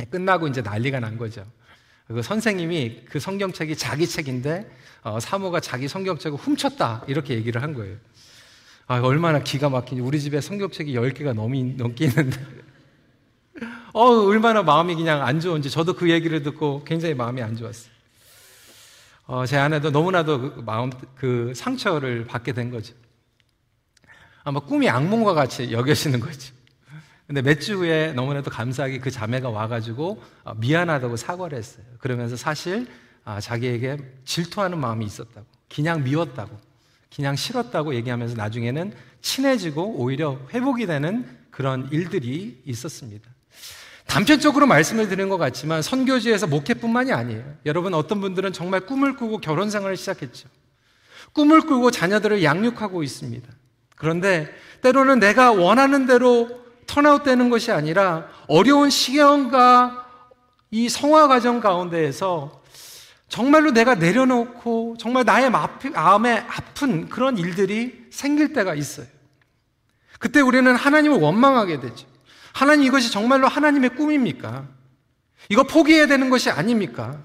끝나고 0.05 0.48
이제 0.48 0.62
난리가 0.62 1.00
난 1.00 1.17
거죠. 1.17 1.46
그 2.08 2.22
선생님이 2.22 3.03
그 3.10 3.20
성경책이 3.20 3.75
자기 3.77 4.08
책인데 4.08 4.70
어, 5.03 5.20
사모가 5.20 5.60
자기 5.60 5.88
성경책을 5.88 6.38
훔쳤다 6.38 7.03
이렇게 7.08 7.36
얘기를 7.36 7.62
한 7.62 7.74
거예요. 7.74 7.98
아, 8.88 9.00
얼마나 9.00 9.39
기가 9.39 9.70
막히니 9.70 10.01
우리 10.01 10.20
집에 10.20 10.41
성경책이 10.41 10.93
10개가 10.93 11.34
넘이, 11.34 11.75
넘게 11.77 12.05
있는데 12.05 12.38
어, 13.93 14.03
얼마나 14.03 14.63
마음이 14.63 14.96
그냥 14.96 15.25
안 15.25 15.39
좋은지 15.39 15.70
저도 15.70 15.93
그 15.93 16.10
얘기를 16.10 16.43
듣고 16.43 16.84
굉장히 16.84 17.13
마음이 17.13 17.41
안 17.41 17.55
좋았어요. 17.55 17.91
어, 19.27 19.46
제 19.46 19.58
아내도 19.58 19.91
너무나도 19.91 20.41
그 20.55 20.62
마음, 20.65 20.89
그 21.15 21.53
상처를 21.55 22.25
받게 22.25 22.51
된 22.51 22.70
거죠. 22.70 22.93
아마 24.43 24.60
꿈이 24.60 24.89
악몽과 24.89 25.34
같이 25.34 25.72
여겨지는 25.72 26.20
거죠. 26.20 26.53
근데 27.32 27.42
몇 27.42 27.62
주 27.62 27.76
후에 27.76 28.12
너무나도 28.12 28.52
감사하게 28.52 29.00
그 29.00 29.10
자매가 29.10 29.50
와가지고 29.50 30.22
어, 30.44 30.54
미안하다고 30.56 31.16
사과를 31.16 31.58
했어요. 31.58 31.86
그러면서 32.00 32.36
사실 32.36 32.88
아, 33.24 33.40
자기에게 33.40 34.00
질투하는 34.26 34.78
마음이 34.78 35.06
있었다고, 35.06 35.46
그냥 35.74 36.04
미웠다고, 36.04 36.60
그냥 37.16 37.38
싫었다고 37.38 37.96
얘기하면서 37.96 38.36
나중에는 38.36 38.94
친해지고 39.22 39.96
오히려 39.96 40.40
회복이 40.54 40.88
되는 40.88 41.26
그런 41.52 41.88
일들이 41.94 42.62
있었습니다. 42.66 43.30
단편적으로 44.08 44.68
말씀을 44.68 45.08
드린 45.08 45.30
것 45.30 45.38
같지만 45.38 45.82
선교지에서 45.82 46.48
목회뿐만이 46.48 47.14
아니에요. 47.14 47.46
여러분 47.66 47.94
어떤 47.94 48.20
분들은 48.20 48.52
정말 48.52 48.82
꿈을 48.82 49.16
꾸고 49.16 49.38
결혼 49.38 49.70
생활을 49.70 49.96
시작했죠. 49.96 50.50
꿈을 51.32 51.62
꾸고 51.62 51.92
자녀들을 51.92 52.44
양육하고 52.44 53.04
있습니다. 53.04 53.48
그런데 53.96 54.54
때로는 54.82 55.20
내가 55.20 55.54
원하는 55.54 56.08
대로 56.08 56.61
턴아웃 56.91 57.24
되는 57.24 57.50
것이 57.50 57.71
아니라 57.71 58.27
어려운 58.48 58.89
시경과 58.89 60.05
이 60.71 60.89
성화 60.89 61.29
과정 61.29 61.62
가운데에서 61.62 62.62
정말로 63.29 63.71
내가 63.71 63.95
내려놓고 63.95 64.98
정말 65.00 65.24
나의 65.24 65.50
마음에 65.50 66.45
아픈 66.50 67.07
그런 67.07 67.38
일들이 67.38 68.07
생길 68.12 68.51
때가 68.51 68.75
있어요. 68.75 69.07
그때 70.19 70.41
우리는 70.41 70.75
하나님을 70.75 71.17
원망하게 71.19 71.79
되죠. 71.79 72.05
하나님 72.51 72.86
이것이 72.86 73.10
정말로 73.10 73.48
하나님의 73.48 73.91
꿈입니까? 73.91 74.65
이거 75.48 75.63
포기해야 75.63 76.07
되는 76.07 76.29
것이 76.29 76.50
아닙니까? 76.50 77.19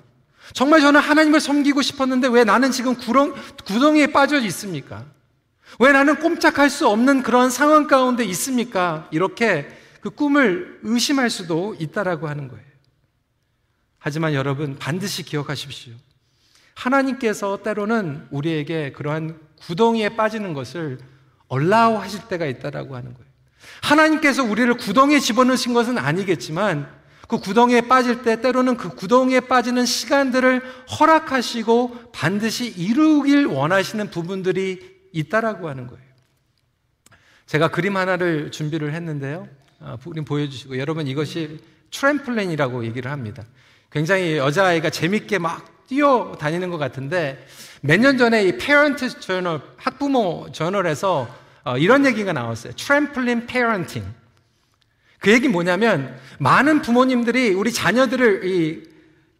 정말 0.52 0.80
저는 0.80 1.00
하나님을 1.00 1.40
섬기고 1.40 1.82
싶었는데 1.82 2.28
왜 2.28 2.44
나는 2.44 2.70
지금 2.70 2.94
구렁, 2.94 3.34
구덩이에 3.64 4.06
빠져 4.06 4.38
있습니까? 4.42 5.04
왜 5.78 5.92
나는 5.92 6.16
꼼짝할 6.16 6.70
수 6.70 6.88
없는 6.88 7.22
그런 7.22 7.50
상황 7.50 7.86
가운데 7.86 8.24
있습니까? 8.24 9.08
이렇게 9.10 9.68
그 10.00 10.10
꿈을 10.10 10.80
의심할 10.82 11.30
수도 11.30 11.74
있다라고 11.78 12.28
하는 12.28 12.48
거예요. 12.48 12.64
하지만 13.98 14.34
여러분 14.34 14.76
반드시 14.78 15.22
기억하십시오. 15.22 15.92
하나님께서 16.74 17.62
때로는 17.62 18.28
우리에게 18.30 18.92
그러한 18.92 19.38
구덩이에 19.60 20.10
빠지는 20.10 20.54
것을 20.54 20.98
얼라우 21.48 21.96
하실 21.96 22.28
때가 22.28 22.46
있다라고 22.46 22.94
하는 22.94 23.14
거예요. 23.14 23.26
하나님께서 23.82 24.44
우리를 24.44 24.72
구덩이에 24.74 25.18
집어넣으신 25.18 25.74
것은 25.74 25.98
아니겠지만 25.98 26.88
그 27.28 27.38
구덩이에 27.38 27.82
빠질 27.82 28.22
때 28.22 28.40
때로는 28.40 28.76
그 28.76 28.90
구덩이에 28.90 29.40
빠지는 29.40 29.84
시간들을 29.84 30.62
허락하시고 31.00 32.12
반드시 32.12 32.66
이루길 32.66 33.46
원하시는 33.46 34.10
부분들이 34.10 34.95
있다라고 35.12 35.68
하는 35.68 35.86
거예요. 35.86 36.02
제가 37.46 37.68
그림 37.68 37.96
하나를 37.96 38.50
준비를 38.50 38.92
했는데요. 38.92 39.48
아, 39.80 39.96
그림 40.02 40.24
보여주시고 40.24 40.78
여러분 40.78 41.06
이것이 41.06 41.60
트램플린이라고 41.90 42.84
얘기를 42.84 43.10
합니다. 43.10 43.44
굉장히 43.90 44.36
여자아이가 44.36 44.90
재밌게 44.90 45.38
막 45.38 45.86
뛰어다니는 45.86 46.70
것 46.70 46.78
같은데 46.78 47.46
몇 47.80 48.00
년 48.00 48.18
전에 48.18 48.44
이 48.44 48.58
Parent 48.58 49.20
Journal 49.20 49.60
학부모 49.76 50.48
저널에서 50.52 51.28
어, 51.64 51.78
이런 51.78 52.04
얘기가 52.06 52.32
나왔어요. 52.32 52.72
trampoline 52.74 53.46
parenting. 53.46 54.04
그 55.20 55.32
얘기 55.32 55.48
뭐냐면 55.48 56.16
많은 56.38 56.82
부모님들이 56.82 57.50
우리 57.54 57.72
자녀들을 57.72 58.44
이 58.46 58.82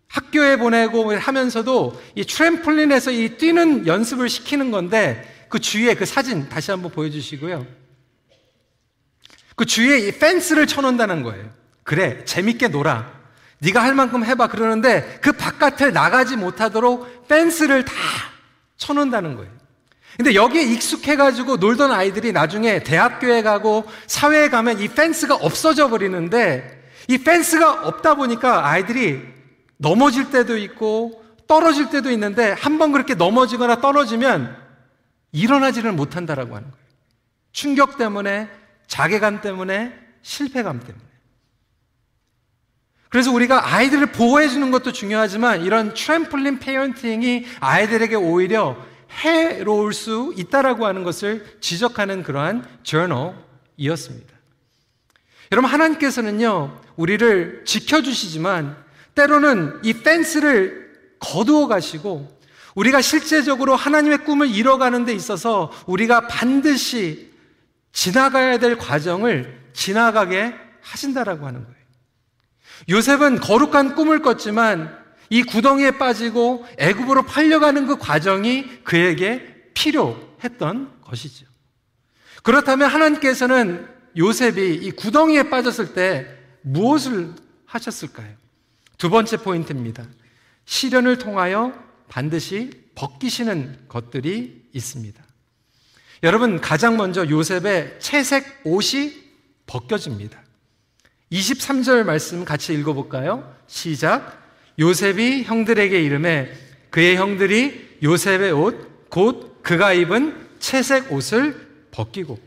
학교에 0.09 0.57
보내고 0.57 1.15
하면서도 1.17 2.01
이 2.15 2.25
트램플린에서 2.25 3.11
이 3.11 3.37
뛰는 3.37 3.87
연습을 3.87 4.29
시키는 4.29 4.71
건데 4.71 5.36
그 5.49 5.59
주위에 5.59 5.95
그 5.95 6.05
사진 6.05 6.49
다시 6.49 6.71
한번 6.71 6.91
보여주시고요. 6.93 7.67
그 9.55 9.65
주위에 9.65 9.99
이 10.01 10.13
펜스를 10.13 10.67
쳐놓는다는 10.67 11.23
거예요. 11.23 11.49
그래, 11.83 12.25
재밌게 12.25 12.69
놀아. 12.69 13.11
네가 13.61 13.83
할 13.83 13.95
만큼 13.95 14.25
해봐. 14.25 14.49
그러는데 14.49 15.19
그 15.23 15.33
바깥을 15.33 15.93
나가지 15.93 16.37
못하도록 16.37 17.27
펜스를 17.29 17.85
다 17.85 17.93
쳐놓는다는 18.77 19.37
거예요. 19.37 19.51
근데 20.17 20.35
여기에 20.35 20.63
익숙해가지고 20.63 21.57
놀던 21.57 21.91
아이들이 21.93 22.33
나중에 22.33 22.83
대학교에 22.83 23.43
가고 23.43 23.85
사회에 24.07 24.49
가면 24.49 24.81
이 24.81 24.89
펜스가 24.89 25.35
없어져 25.37 25.89
버리는데 25.89 26.85
이 27.09 27.19
펜스가 27.19 27.87
없다 27.87 28.15
보니까 28.15 28.67
아이들이 28.67 29.23
넘어질 29.77 30.31
때도 30.31 30.57
있고 30.57 31.23
떨어질 31.47 31.91
때도 31.91 32.11
있는데 32.11 32.51
한 32.53 32.79
번 32.79 32.93
그렇게 32.93 33.15
넘어지거나 33.15 33.81
떨어지면 33.81 34.57
일어나지를 35.37 35.93
못한다라고 35.93 36.57
하는 36.57 36.71
거예요. 36.71 36.87
충격 37.53 37.99
때문에, 37.99 38.49
자괴감 38.87 39.43
때문에, 39.43 39.93
실패감 40.23 40.81
때문에. 40.81 41.05
그래서 43.11 43.31
우리가 43.33 43.75
아이들을 43.75 44.13
보호해 44.13 44.49
주는 44.49 44.71
것도 44.71 44.93
중요하지만 44.93 45.63
이런 45.63 45.95
트램플린 45.95 46.59
페어런팅이 46.59 47.47
아이들에게 47.61 48.15
오히려 48.17 48.77
해로울 49.11 49.93
수 49.93 50.35
있다라고 50.37 50.87
하는 50.87 51.05
것을 51.05 51.59
지적하는 51.61 52.23
그러한 52.23 52.67
저널이었습니다. 52.83 54.35
여러분 55.53 55.71
하나님께서는요 55.71 56.81
우리를 56.97 57.65
지켜주시지만 57.65 58.77
때로는 59.15 59.81
이 59.85 59.93
펜스를 59.95 61.17
거두어 61.21 61.69
가시고 61.69 62.36
우리가 62.77 63.01
실제적으로 63.01 63.75
하나님의 63.75 64.19
꿈을 64.19 64.49
이뤄가는 64.49 65.05
데 65.05 65.13
있어서 65.13 65.73
우리가 65.87 66.29
반드시 66.29 67.33
지나가야 67.93 68.59
될 68.59 68.77
과정을 68.77 69.71
지나가게 69.73 70.55
하신다라고 70.83 71.47
하는 71.47 71.65
거예요. 71.65 71.77
요셉은 72.91 73.41
거룩한 73.41 73.95
꿈을 73.95 74.21
꿨지만 74.21 74.97
이 75.31 75.43
구덩이에 75.43 75.93
빠지고 75.93 76.67
애굽으로 76.79 77.25
팔려가는 77.25 77.87
그 77.87 77.97
과정이 77.97 78.85
그에게 78.85 79.73
필요했던 79.75 81.01
것이죠. 81.03 81.47
그렇다면 82.43 82.89
하나님께서는 82.91 83.89
요셉이 84.17 84.75
이 84.75 84.91
구덩이에 84.93 85.45
빠졌을 85.45 85.95
때 85.95 86.29
무엇을 86.61 87.33
하셨을까요? 87.65 88.29
두 88.99 89.09
번째 89.11 89.39
포인트입니다. 89.39 90.05
시련을 90.67 91.19
통하여 91.19 91.86
반드시 92.09 92.71
벗기시는 92.95 93.87
것들이 93.89 94.69
있습니다. 94.73 95.23
여러분, 96.23 96.61
가장 96.61 96.97
먼저 96.97 97.29
요셉의 97.29 97.97
채색 98.01 98.63
옷이 98.65 99.13
벗겨집니다. 99.67 100.43
23절 101.33 102.05
말씀 102.05 102.45
같이 102.45 102.73
읽어볼까요? 102.75 103.55
시작. 103.67 104.43
요셉이 104.79 105.45
형들에게 105.45 106.03
이름해 106.03 106.51
그의 106.91 107.17
형들이 107.17 107.99
요셉의 108.03 108.53
옷, 108.53 109.11
곧 109.11 109.63
그가 109.63 109.93
입은 109.93 110.49
채색 110.59 111.13
옷을 111.13 111.89
벗기고 111.91 112.39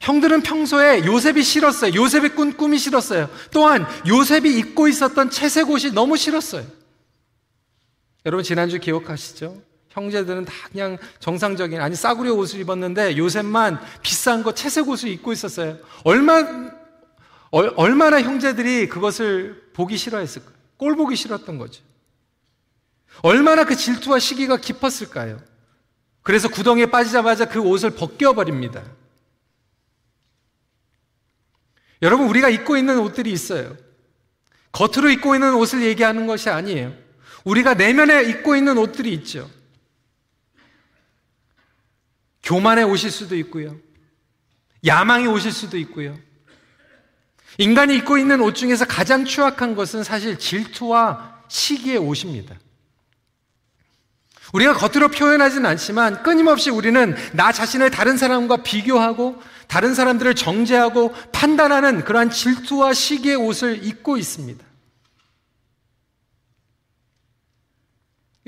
형들은 0.00 0.42
평소에 0.42 1.04
요셉이 1.06 1.42
싫었어요. 1.42 1.94
요셉의 1.94 2.34
꾼 2.34 2.56
꿈이 2.56 2.78
싫었어요. 2.78 3.28
또한 3.50 3.86
요셉이 4.06 4.58
입고 4.58 4.88
있었던 4.88 5.30
채색 5.30 5.70
옷이 5.70 5.92
너무 5.92 6.16
싫었어요. 6.16 6.66
여러분 8.26 8.42
지난주 8.42 8.80
기억하시죠? 8.80 9.62
형제들은 9.90 10.44
다 10.44 10.52
그냥 10.70 10.98
정상적인 11.20 11.80
아니 11.80 11.94
싸구려 11.94 12.34
옷을 12.34 12.60
입었는데 12.60 13.16
요셉만 13.16 13.80
비싼 14.02 14.42
거 14.42 14.52
채색 14.52 14.88
옷을 14.88 15.08
입고 15.10 15.32
있었어요. 15.32 15.78
얼마 16.04 16.44
얼마나 17.50 18.20
형제들이 18.20 18.88
그것을 18.88 19.70
보기 19.72 19.96
싫어했을까? 19.96 20.50
꼴 20.76 20.96
보기 20.96 21.14
싫었던 21.14 21.56
거죠. 21.56 21.82
얼마나 23.22 23.64
그 23.64 23.76
질투와 23.76 24.18
시기가 24.18 24.58
깊었을까요? 24.58 25.40
그래서 26.22 26.48
구덩이에 26.48 26.86
빠지자마자 26.86 27.46
그 27.46 27.60
옷을 27.60 27.90
벗겨버립니다. 27.90 28.82
여러분, 32.02 32.28
우리가 32.28 32.50
입고 32.50 32.76
있는 32.76 32.98
옷들이 32.98 33.30
있어요. 33.30 33.74
겉으로 34.72 35.08
입고 35.08 35.34
있는 35.34 35.54
옷을 35.54 35.82
얘기하는 35.82 36.26
것이 36.26 36.50
아니에요. 36.50 37.05
우리가 37.46 37.74
내면에 37.74 38.24
입고 38.24 38.56
있는 38.56 38.76
옷들이 38.76 39.12
있죠. 39.14 39.48
교만의 42.42 42.84
옷일 42.84 43.10
수도 43.10 43.36
있고요. 43.36 43.76
야망이 44.84 45.26
옷일 45.28 45.52
수도 45.52 45.78
있고요. 45.78 46.18
인간이 47.58 47.96
입고 47.96 48.18
있는 48.18 48.40
옷 48.40 48.54
중에서 48.54 48.84
가장 48.84 49.24
추악한 49.24 49.76
것은 49.76 50.02
사실 50.02 50.38
질투와 50.38 51.44
시기의 51.48 51.98
옷입니다. 51.98 52.56
우리가 54.52 54.74
겉으로 54.74 55.08
표현하지는 55.08 55.66
않지만 55.66 56.24
끊임없이 56.24 56.70
우리는 56.70 57.14
나 57.32 57.52
자신을 57.52 57.90
다른 57.90 58.16
사람과 58.16 58.58
비교하고 58.58 59.40
다른 59.68 59.94
사람들을 59.94 60.34
정죄하고 60.34 61.14
판단하는 61.32 62.04
그러한 62.04 62.30
질투와 62.30 62.92
시기의 62.92 63.36
옷을 63.36 63.84
입고 63.84 64.16
있습니다. 64.16 64.65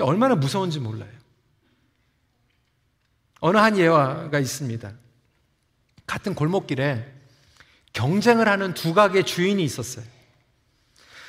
얼마나 0.05 0.35
무서운지 0.35 0.81
몰라요. 0.81 1.11
어느 3.41 3.57
한 3.57 3.77
예화가 3.79 4.39
있습니다. 4.39 4.93
같은 6.07 6.35
골목길에 6.35 7.07
경쟁을 7.93 8.49
하는 8.49 8.75
두 8.75 8.95
가게 8.95 9.23
주인이 9.23 9.63
있었어요. 9.63 10.05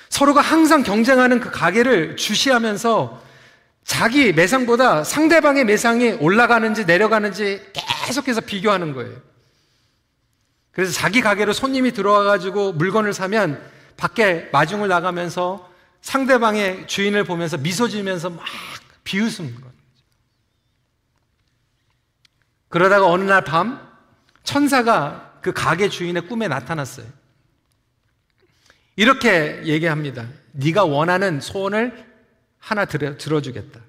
서로가 0.10 0.42
항상 0.42 0.84
경쟁하는 0.84 1.40
그 1.40 1.52
가게를 1.52 2.16
주시하면서 2.16 3.22
자기 3.84 4.34
매상보다 4.34 5.04
상대방의 5.04 5.66
매상이 5.66 6.12
올라가는지 6.14 6.86
내려가는지 6.86 7.62
계속해서 8.06 8.42
비교하는 8.42 8.94
거예요. 8.94 9.16
그래서 10.72 10.94
자기 10.94 11.22
가게로 11.22 11.54
손님이 11.54 11.92
들어와가지고 11.92 12.74
물건을 12.74 13.14
사면 13.14 13.62
밖에 13.98 14.50
마중을 14.52 14.88
나가면서 14.88 15.69
상대방의 16.02 16.88
주인을 16.88 17.24
보면서 17.24 17.58
미소 17.58 17.88
지면서 17.88 18.30
막 18.30 18.46
비웃는 19.04 19.56
거예요. 19.56 19.74
그러다가 22.70 23.08
어느 23.08 23.24
날 23.24 23.44
밤 23.44 23.88
천사가 24.44 25.40
그 25.42 25.54
가게 25.54 25.90
주인의 25.90 26.28
꿈에 26.28 26.48
나타났어요. 26.48 27.06
이렇게 28.96 29.62
얘기합니다. 29.66 30.28
네가 30.52 30.84
원하는 30.84 31.40
소원을 31.42 32.06
하나 32.60 32.86
들어, 32.86 33.18
들어주겠다. 33.18 33.80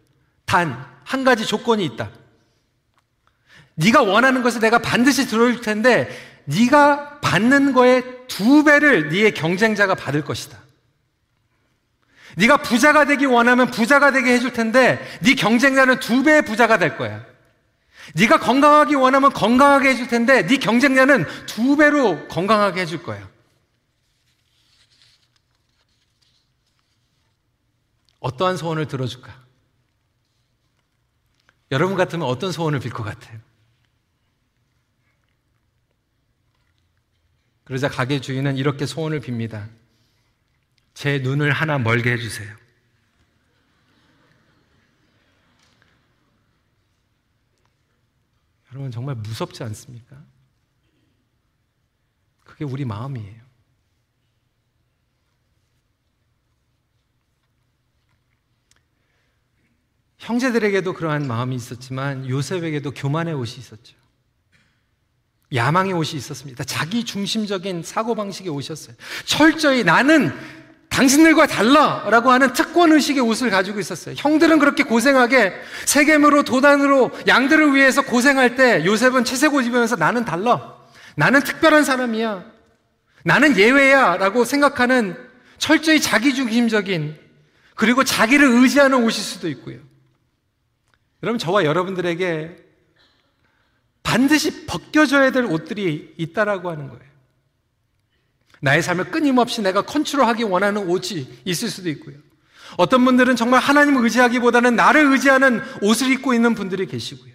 단 0.46 1.01
한 1.11 1.25
가지 1.25 1.44
조건이 1.44 1.85
있다. 1.87 2.09
네가 3.75 4.03
원하는 4.03 4.44
것을 4.44 4.61
내가 4.61 4.79
반드시 4.79 5.27
들어줄 5.27 5.61
텐데 5.61 6.09
네가 6.44 7.18
받는 7.20 7.73
거에 7.73 8.27
두 8.29 8.62
배를 8.62 9.09
네의 9.09 9.35
경쟁자가 9.35 9.96
받을 9.96 10.25
것이다. 10.25 10.57
네가 12.37 12.59
부자가 12.59 13.05
되기 13.05 13.27
원하면 13.27 13.71
부자가 13.71 14.12
되게 14.12 14.33
해줄 14.33 14.53
텐데 14.53 14.99
네 15.23 15.35
경쟁자는 15.35 16.01
두 16.01 16.23
배의 16.23 16.43
부자가 16.45 16.79
될 16.79 16.97
거야. 16.97 17.25
네가 18.14 18.38
건강하기 18.40 18.95
원하면 18.95 19.33
건강하게 19.33 19.90
해줄 19.90 20.09
텐데 20.09 20.47
네 20.47 20.57
경쟁자는 20.57 21.25
두 21.47 21.77
배로 21.77 22.27
건강하게 22.29 22.83
해줄 22.83 23.03
거야. 23.03 23.29
어떠한 28.21 28.57
소원을 28.57 28.87
들어줄까? 28.87 29.35
여러분 31.71 31.97
같으면 31.97 32.27
어떤 32.27 32.53
소원을 32.53 32.81
빌 32.81 32.93
것 32.93 33.03
같아요? 33.03 33.38
그러자 37.64 37.88
가게 37.88 38.21
주인은 38.21 38.57
이렇게 38.57 38.85
소원을 38.85 39.21
빕니다. 39.21 39.69
제 41.01 41.19
눈을 41.19 41.51
하나 41.51 41.79
멀게 41.79 42.13
해주세요. 42.13 42.55
여러분 48.71 48.91
정말 48.91 49.15
무섭지 49.15 49.63
않습니까? 49.63 50.23
그게 52.45 52.67
우리 52.67 52.85
마음이에요. 52.85 53.41
형제들에게도 60.19 60.93
그러한 60.93 61.27
마음이 61.27 61.57
있었지만 61.57 62.29
요셉에게도 62.29 62.91
교만의 62.91 63.33
옷이 63.33 63.57
있었죠. 63.57 63.97
야망의 65.55 65.95
옷이 65.95 66.19
있었습니다. 66.19 66.63
자기 66.65 67.05
중심적인 67.07 67.85
사고방식의 67.85 68.53
옷이었어요. 68.53 68.95
철저히 69.25 69.83
나는 69.83 70.60
당신들과 70.90 71.46
달라! 71.46 72.05
라고 72.11 72.31
하는 72.31 72.53
특권 72.53 72.92
의식의 72.92 73.22
옷을 73.22 73.48
가지고 73.48 73.81
있었어요. 73.81 74.14
형들은 74.18 74.59
그렇게 74.59 74.83
고생하게 74.83 75.55
세겜으로 75.87 76.42
도단으로 76.42 77.12
양들을 77.26 77.74
위해서 77.74 78.03
고생할 78.03 78.57
때 78.57 78.85
요셉은 78.85 79.24
채색 79.24 79.55
옷 79.55 79.62
입으면서 79.62 79.96
나는 79.96 80.24
달라. 80.24 80.76
나는 81.16 81.42
특별한 81.42 81.85
사람이야. 81.85 82.44
나는 83.24 83.57
예외야. 83.57 84.16
라고 84.16 84.44
생각하는 84.44 85.16
철저히 85.59 86.00
자기 86.00 86.35
중심적인 86.35 87.16
그리고 87.76 88.03
자기를 88.03 88.46
의지하는 88.46 89.03
옷일 89.05 89.22
수도 89.22 89.48
있고요. 89.48 89.79
여러분, 91.22 91.38
저와 91.38 91.64
여러분들에게 91.64 92.57
반드시 94.03 94.66
벗겨져야 94.66 95.31
될 95.31 95.44
옷들이 95.44 96.14
있다라고 96.16 96.68
하는 96.70 96.88
거예요. 96.88 97.10
나의 98.61 98.83
삶을 98.83 99.11
끊임없이 99.11 99.62
내가 99.62 99.83
컨트롤하기 99.83 100.44
원하는 100.44 100.88
옷이 100.88 101.29
있을 101.44 101.68
수도 101.68 101.88
있고요. 101.90 102.16
어떤 102.77 103.05
분들은 103.05 103.37
정말 103.37 103.61
하나님을 103.61 104.05
의지하기보다는 104.05 104.77
나를 104.77 105.11
의지하는 105.12 105.61
옷을 105.83 106.11
입고 106.12 106.35
있는 106.35 106.55
분들이 106.55 106.87
계시고요. 106.87 107.35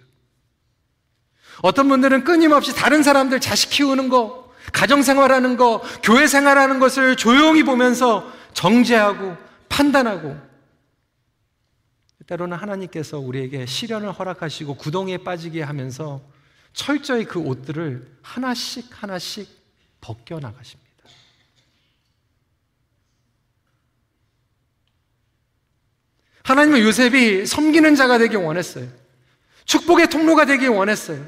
어떤 1.62 1.88
분들은 1.88 2.24
끊임없이 2.24 2.74
다른 2.74 3.02
사람들 3.02 3.40
자식 3.40 3.70
키우는 3.70 4.08
거, 4.08 4.52
가정 4.72 5.02
생활하는 5.02 5.56
거, 5.56 5.82
교회 6.02 6.26
생활하는 6.26 6.78
것을 6.78 7.16
조용히 7.16 7.62
보면서 7.62 8.30
정죄하고 8.54 9.36
판단하고 9.68 10.36
때로는 12.26 12.56
하나님께서 12.56 13.18
우리에게 13.18 13.66
시련을 13.66 14.12
허락하시고 14.12 14.74
구덩이에 14.74 15.18
빠지게 15.18 15.62
하면서 15.62 16.20
철저히 16.72 17.24
그 17.24 17.38
옷들을 17.38 18.18
하나씩 18.22 18.86
하나씩 18.90 19.48
벗겨 20.00 20.40
나가십니다. 20.40 20.85
하나님은 26.46 26.78
요셉이 26.80 27.44
섬기는 27.44 27.96
자가 27.96 28.18
되기 28.18 28.36
원했어요. 28.36 28.86
축복의 29.64 30.08
통로가 30.08 30.44
되기 30.44 30.68
원했어요. 30.68 31.18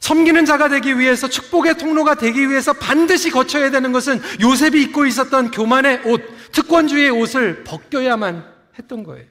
섬기는 0.00 0.46
자가 0.46 0.70
되기 0.70 0.98
위해서 0.98 1.28
축복의 1.28 1.76
통로가 1.76 2.14
되기 2.14 2.48
위해서 2.48 2.72
반드시 2.72 3.30
거쳐야 3.30 3.70
되는 3.70 3.92
것은 3.92 4.22
요셉이 4.40 4.80
입고 4.84 5.04
있었던 5.04 5.50
교만의 5.50 6.02
옷, 6.06 6.22
특권주의의 6.52 7.10
옷을 7.10 7.64
벗겨야만 7.64 8.50
했던 8.78 9.04
거예요. 9.04 9.26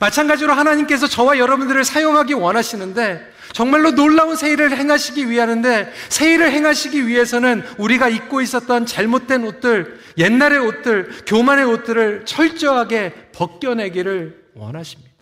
마찬가지로 0.00 0.52
하나님께서 0.52 1.06
저와 1.06 1.38
여러분들을 1.38 1.84
사용하기 1.84 2.34
원하시는데 2.34 3.34
정말로 3.52 3.92
놀라운 3.92 4.34
세일을 4.34 4.76
행하시기 4.76 5.30
위하는데 5.30 5.92
세일을 6.08 6.50
행하시기 6.50 7.06
위해서는 7.06 7.62
우리가 7.78 8.08
입고 8.08 8.40
있었던 8.40 8.86
잘못된 8.86 9.44
옷들, 9.44 10.00
옛날의 10.18 10.58
옷들, 10.58 11.24
교만의 11.26 11.64
옷들을 11.66 12.24
철저하게 12.26 13.30
벗겨내기를 13.32 14.50
원하십니다. 14.54 15.14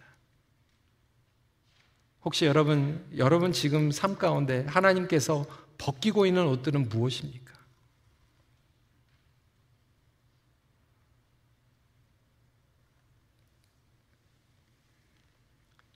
혹시 2.25 2.47
여러분, 2.47 3.05
여러분 3.19 3.53
지금 3.53 3.91
삶 3.91 4.17
가운데 4.17 4.65
하나님께서 4.69 5.45
벗기고 5.77 6.25
있는 6.25 6.47
옷들은 6.47 6.89
무엇입니까? 6.89 7.42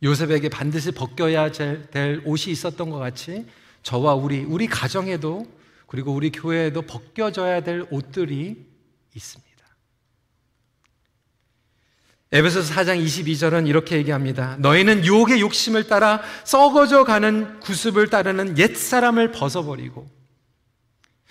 요셉에게 0.06 0.48
반드시 0.48 0.92
벗겨야 0.92 1.50
될 1.50 2.22
옷이 2.24 2.52
있었던 2.52 2.90
것 2.90 2.98
같이 2.98 3.44
저와 3.82 4.14
우리, 4.14 4.44
우리 4.44 4.66
가정에도 4.66 5.46
그리고 5.86 6.12
우리 6.12 6.30
교회에도 6.30 6.82
벗겨져야 6.82 7.60
될 7.60 7.86
옷들이 7.90 8.56
있습니다. 9.14 9.46
에베소서 12.32 12.74
4장 12.74 13.04
22절은 13.04 13.68
이렇게 13.68 13.96
얘기합니다. 13.96 14.56
너희는 14.58 15.04
유혹의 15.04 15.40
욕심을 15.40 15.86
따라 15.86 16.22
썩어져 16.44 17.04
가는 17.04 17.60
구습을 17.60 18.08
따르는 18.08 18.58
옛 18.58 18.76
사람을 18.76 19.32
벗어버리고 19.32 20.08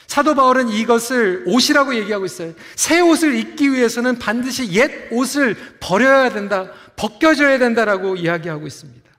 사도 0.07 0.35
바울은 0.35 0.69
이것을 0.69 1.43
옷이라고 1.47 1.95
얘기하고 1.95 2.25
있어요. 2.25 2.53
새 2.75 3.01
옷을 3.01 3.35
입기 3.35 3.71
위해서는 3.71 4.19
반드시 4.19 4.71
옛 4.71 5.09
옷을 5.11 5.55
버려야 5.79 6.29
된다. 6.31 6.71
벗겨져야 6.95 7.58
된다라고 7.58 8.15
이야기하고 8.15 8.67
있습니다. 8.67 9.10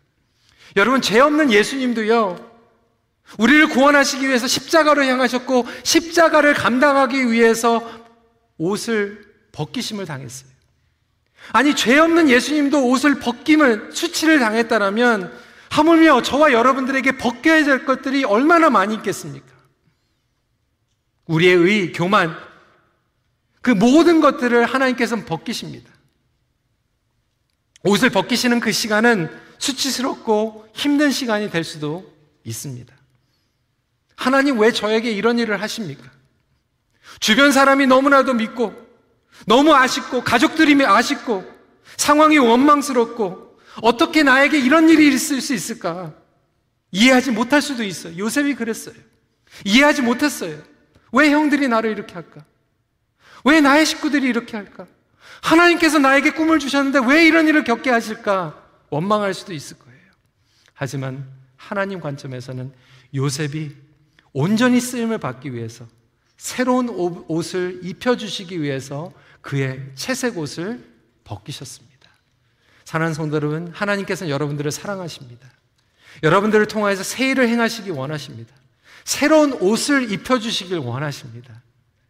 여러분, 0.76 1.00
죄 1.00 1.20
없는 1.20 1.52
예수님도요, 1.52 2.52
우리를 3.38 3.68
구원하시기 3.68 4.26
위해서 4.26 4.46
십자가로 4.46 5.04
향하셨고, 5.04 5.66
십자가를 5.82 6.54
감당하기 6.54 7.30
위해서 7.30 7.88
옷을 8.58 9.24
벗기심을 9.52 10.06
당했어요. 10.06 10.50
아니, 11.52 11.74
죄 11.74 11.98
없는 11.98 12.28
예수님도 12.28 12.88
옷을 12.88 13.20
벗김을, 13.20 13.90
수치를 13.92 14.38
당했다라면, 14.38 15.46
하물며 15.70 16.22
저와 16.22 16.52
여러분들에게 16.52 17.18
벗겨야 17.18 17.64
될 17.64 17.84
것들이 17.84 18.24
얼마나 18.24 18.70
많이 18.70 18.94
있겠습니까? 18.94 19.46
우리의 21.26 21.54
의, 21.56 21.92
교만, 21.92 22.36
그 23.60 23.70
모든 23.70 24.20
것들을 24.20 24.64
하나님께서는 24.64 25.24
벗기십니다. 25.24 25.90
옷을 27.86 28.10
벗기시는 28.10 28.60
그 28.60 28.72
시간은 28.72 29.30
수치스럽고 29.58 30.68
힘든 30.74 31.10
시간이 31.10 31.50
될 31.50 31.64
수도 31.64 32.12
있습니다. 32.44 32.94
하나님 34.16 34.58
왜 34.58 34.72
저에게 34.72 35.10
이런 35.12 35.38
일을 35.38 35.60
하십니까? 35.62 36.10
주변 37.20 37.52
사람이 37.52 37.86
너무나도 37.86 38.34
믿고, 38.34 38.74
너무 39.46 39.74
아쉽고, 39.74 40.24
가족들이 40.24 40.84
아쉽고, 40.84 41.44
상황이 41.96 42.38
원망스럽고, 42.38 43.58
어떻게 43.82 44.22
나에게 44.22 44.58
이런 44.58 44.88
일이 44.88 45.08
있을 45.08 45.40
수 45.40 45.54
있을까? 45.54 46.14
이해하지 46.90 47.30
못할 47.30 47.60
수도 47.60 47.84
있어요. 47.84 48.16
요셉이 48.16 48.54
그랬어요. 48.54 48.94
이해하지 49.64 50.02
못했어요. 50.02 50.62
왜 51.12 51.30
형들이 51.30 51.68
나를 51.68 51.90
이렇게 51.92 52.14
할까? 52.14 52.44
왜 53.44 53.60
나의 53.60 53.86
식구들이 53.86 54.26
이렇게 54.26 54.56
할까? 54.56 54.86
하나님께서 55.42 55.98
나에게 55.98 56.30
꿈을 56.30 56.58
주셨는데 56.58 57.00
왜 57.06 57.26
이런 57.26 57.46
일을 57.48 57.64
겪게 57.64 57.90
하실까? 57.90 58.62
원망할 58.90 59.34
수도 59.34 59.52
있을 59.52 59.78
거예요. 59.78 59.98
하지만 60.74 61.26
하나님 61.56 62.00
관점에서는 62.00 62.72
요셉이 63.14 63.74
온전히 64.32 64.80
쓰임을 64.80 65.18
받기 65.18 65.54
위해서 65.54 65.86
새로운 66.36 66.88
옷을 66.88 67.80
입혀주시기 67.82 68.60
위해서 68.60 69.12
그의 69.40 69.80
채색 69.94 70.36
옷을 70.38 70.84
벗기셨습니다. 71.24 71.96
사랑하는 72.84 73.14
성도 73.14 73.36
여러분, 73.36 73.68
하나님께서는 73.74 74.30
여러분들을 74.30 74.70
사랑하십니다. 74.70 75.48
여러분들을 76.22 76.66
통하여서 76.66 77.02
새 77.02 77.30
일을 77.30 77.48
행하시기 77.48 77.90
원하십니다. 77.90 78.54
새로운 79.04 79.52
옷을 79.54 80.12
입혀주시길 80.12 80.78
원하십니다. 80.78 81.62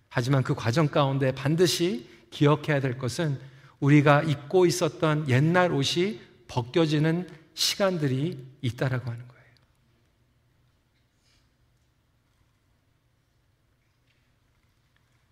하지만 0.09 0.43
그 0.43 0.55
과정 0.55 0.89
가운데 0.89 1.33
반드시 1.33 2.09
기억해야 2.31 2.81
될 2.81 2.99
것은 2.99 3.39
우리가 3.81 4.23
입고 4.23 4.67
있었던 4.67 5.29
옛날 5.29 5.73
옷이 5.73 6.21
벗겨지는 6.49 7.29
시간들이 7.55 8.47
있다라고 8.63 9.11
하는 9.11 9.27
거예요. 9.29 9.45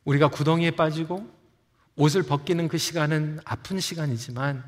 우리가 0.05 0.29
구덩이에 0.29 0.73
빠지고 0.73 1.31
옷을 1.97 2.23
벗기는 2.23 2.67
그 2.69 2.79
시간은 2.79 3.41
아픈 3.45 3.79
시간이지만 3.79 4.65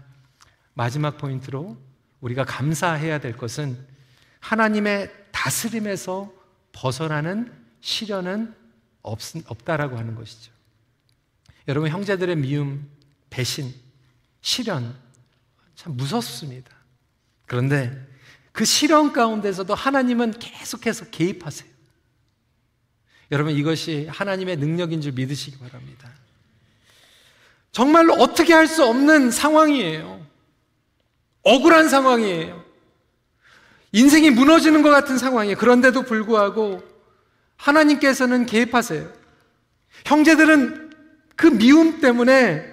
마지막 0.74 1.18
포인트로 1.18 1.76
우리가 2.20 2.44
감사해야 2.44 3.18
될 3.18 3.36
것은 3.36 3.86
하나님의 4.40 5.10
다스림에서 5.32 6.32
벗어나는 6.72 7.52
시련은 7.80 8.54
없, 9.02 9.20
없다라고 9.46 9.96
하는 9.96 10.14
것이죠. 10.14 10.55
여러분, 11.68 11.90
형제들의 11.90 12.36
미움, 12.36 12.88
배신, 13.30 13.74
시련, 14.40 14.96
참 15.74 15.96
무섭습니다. 15.96 16.70
그런데 17.46 18.06
그 18.52 18.64
시련 18.64 19.12
가운데서도 19.12 19.74
하나님은 19.74 20.38
계속해서 20.38 21.10
개입하세요. 21.10 21.76
여러분 23.30 23.52
이것이 23.52 24.06
하나님의 24.10 24.56
능력인 24.56 25.00
줄 25.00 25.12
믿으시기 25.12 25.58
바랍니다. 25.58 26.10
정말로 27.72 28.14
어떻게 28.14 28.54
할 28.54 28.66
수 28.66 28.84
없는 28.84 29.30
상황이에요. 29.30 30.24
억울한 31.42 31.88
상황이에요. 31.88 32.64
인생이 33.92 34.30
무너지는 34.30 34.82
것 34.82 34.90
같은 34.90 35.18
상황이에요. 35.18 35.56
그런데도 35.56 36.02
불구하고 36.02 36.82
하나님께서는 37.56 38.46
개입하세요. 38.46 39.12
형제들은 40.04 40.85
그 41.36 41.46
미움 41.46 42.00
때문에 42.00 42.64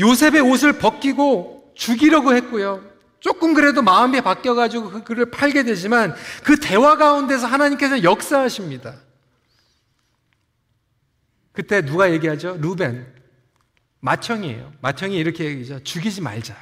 요셉의 0.00 0.40
옷을 0.40 0.78
벗기고 0.78 1.72
죽이려고 1.74 2.34
했고요. 2.34 2.82
조금 3.20 3.54
그래도 3.54 3.82
마음이 3.82 4.20
바뀌어가지고 4.20 4.90
그 4.90 5.04
글을 5.04 5.30
팔게 5.30 5.62
되지만 5.64 6.14
그 6.42 6.58
대화 6.58 6.96
가운데서 6.96 7.46
하나님께서 7.46 8.02
역사하십니다. 8.02 8.94
그때 11.52 11.84
누가 11.84 12.10
얘기하죠? 12.12 12.58
루벤. 12.60 13.14
마청이에요. 14.00 14.72
마청이 14.80 15.16
이렇게 15.16 15.44
얘기하죠. 15.44 15.82
죽이지 15.82 16.20
말자. 16.20 16.54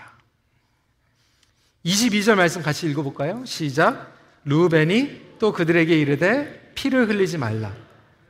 22절 1.84 2.36
말씀 2.36 2.62
같이 2.62 2.88
읽어볼까요? 2.88 3.44
시작. 3.44 4.16
루벤이 4.44 5.36
또 5.38 5.52
그들에게 5.52 5.98
이르되 5.98 6.72
피를 6.74 7.08
흘리지 7.08 7.38
말라. 7.38 7.74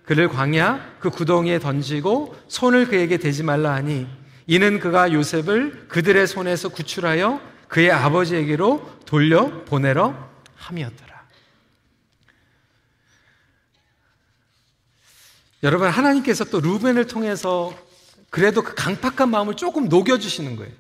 그를 0.04 0.28
광야 0.28 0.96
그 1.00 1.10
구덩이에 1.10 1.58
던지고 1.58 2.36
손을 2.48 2.88
그에게 2.88 3.16
대지 3.16 3.42
말라 3.42 3.74
하니 3.74 4.06
이는 4.46 4.78
그가 4.78 5.12
요셉을 5.12 5.88
그들의 5.88 6.26
손에서 6.26 6.68
구출하여 6.68 7.40
그의 7.68 7.90
아버지에게로 7.90 9.00
돌려 9.06 9.64
보내러 9.64 10.14
함이었더라. 10.56 11.24
여러분 15.62 15.88
하나님께서 15.88 16.44
또 16.44 16.60
루벤을 16.60 17.06
통해서 17.06 17.74
그래도 18.28 18.62
그 18.62 18.74
강팍한 18.74 19.30
마음을 19.30 19.54
조금 19.54 19.88
녹여주시는 19.88 20.56
거예요. 20.56 20.72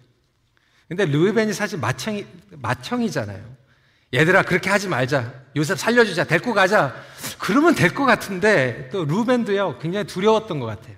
근데 0.88 1.06
루벤이 1.06 1.54
사실 1.54 1.78
마청이, 1.78 2.26
마청이잖아요. 2.50 3.42
얘들아, 4.12 4.42
그렇게 4.42 4.68
하지 4.68 4.88
말자. 4.88 5.43
요셉 5.56 5.78
살려주자. 5.78 6.24
데리고 6.24 6.52
가자. 6.52 6.94
그러면 7.38 7.74
될 7.74 7.94
것 7.94 8.04
같은데, 8.04 8.88
또 8.92 9.04
루벤도요, 9.04 9.78
굉장히 9.78 10.06
두려웠던 10.06 10.58
것 10.60 10.66
같아요. 10.66 10.96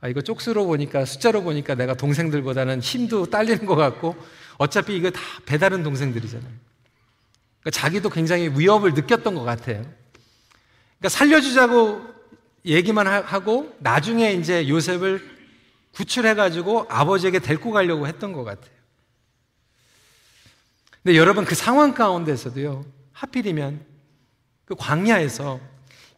아, 0.00 0.08
이거 0.08 0.20
쪽수로 0.20 0.66
보니까, 0.66 1.04
숫자로 1.04 1.42
보니까 1.42 1.74
내가 1.74 1.94
동생들보다는 1.94 2.80
힘도 2.80 3.26
딸리는 3.26 3.66
것 3.66 3.74
같고, 3.76 4.16
어차피 4.58 4.96
이거 4.96 5.10
다 5.10 5.20
배다른 5.46 5.82
동생들이잖아요. 5.82 6.52
그러니까 7.60 7.70
자기도 7.70 8.10
굉장히 8.10 8.48
위협을 8.48 8.94
느꼈던 8.94 9.34
것 9.34 9.42
같아요. 9.42 9.82
그러니까 10.98 11.08
살려주자고 11.08 12.02
얘기만 12.64 13.06
하고, 13.06 13.74
나중에 13.80 14.32
이제 14.32 14.68
요셉을 14.68 15.38
구출해가지고 15.92 16.86
아버지에게 16.88 17.40
데리고 17.40 17.72
가려고 17.72 18.06
했던 18.06 18.32
것 18.32 18.44
같아요. 18.44 18.70
근데 21.02 21.16
여러분 21.16 21.44
그 21.44 21.54
상황 21.54 21.94
가운데서도요, 21.94 22.84
하필이면 23.20 23.84
그 24.64 24.74
광야에서 24.76 25.60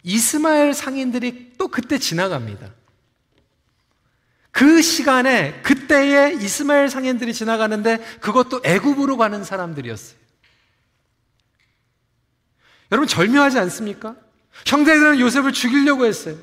이스마엘 0.04 0.72
상인들이 0.72 1.54
또 1.58 1.68
그때 1.68 1.98
지나갑니다. 1.98 2.70
그 4.52 4.82
시간에 4.82 5.60
그때에 5.62 6.34
이스마엘 6.34 6.88
상인들이 6.88 7.32
지나가는데 7.34 7.98
그것도 8.20 8.60
애굽으로 8.64 9.16
가는 9.16 9.42
사람들이었어요. 9.42 10.16
여러분 12.92 13.08
절묘하지 13.08 13.58
않습니까? 13.58 14.14
형제들은 14.66 15.18
요셉을 15.18 15.52
죽이려고 15.52 16.04
했어요. 16.04 16.36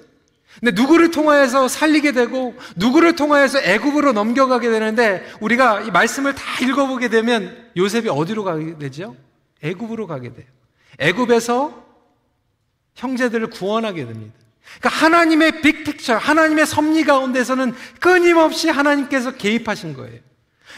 근데 0.59 0.71
누구를 0.71 1.11
통하여서 1.11 1.67
살리게 1.67 2.11
되고 2.11 2.55
누구를 2.75 3.15
통하여서 3.15 3.59
애굽으로 3.59 4.11
넘겨가게 4.13 4.69
되는데 4.69 5.31
우리가 5.39 5.81
이 5.81 5.91
말씀을 5.91 6.35
다 6.35 6.43
읽어보게 6.65 7.07
되면 7.09 7.71
요셉이 7.77 8.09
어디로 8.09 8.43
가게 8.43 8.77
되죠? 8.77 9.15
애굽으로 9.63 10.07
가게 10.07 10.33
돼요. 10.33 10.47
애굽에서 10.99 11.85
형제들을 12.95 13.49
구원하게 13.49 14.05
됩니다. 14.05 14.33
그러니까 14.79 14.89
하나님의 14.89 15.61
빅픽처, 15.61 16.17
하나님의 16.17 16.65
섭리 16.65 17.03
가운데서는 17.03 17.73
끊임없이 17.99 18.69
하나님께서 18.69 19.31
개입하신 19.31 19.93
거예요. 19.93 20.19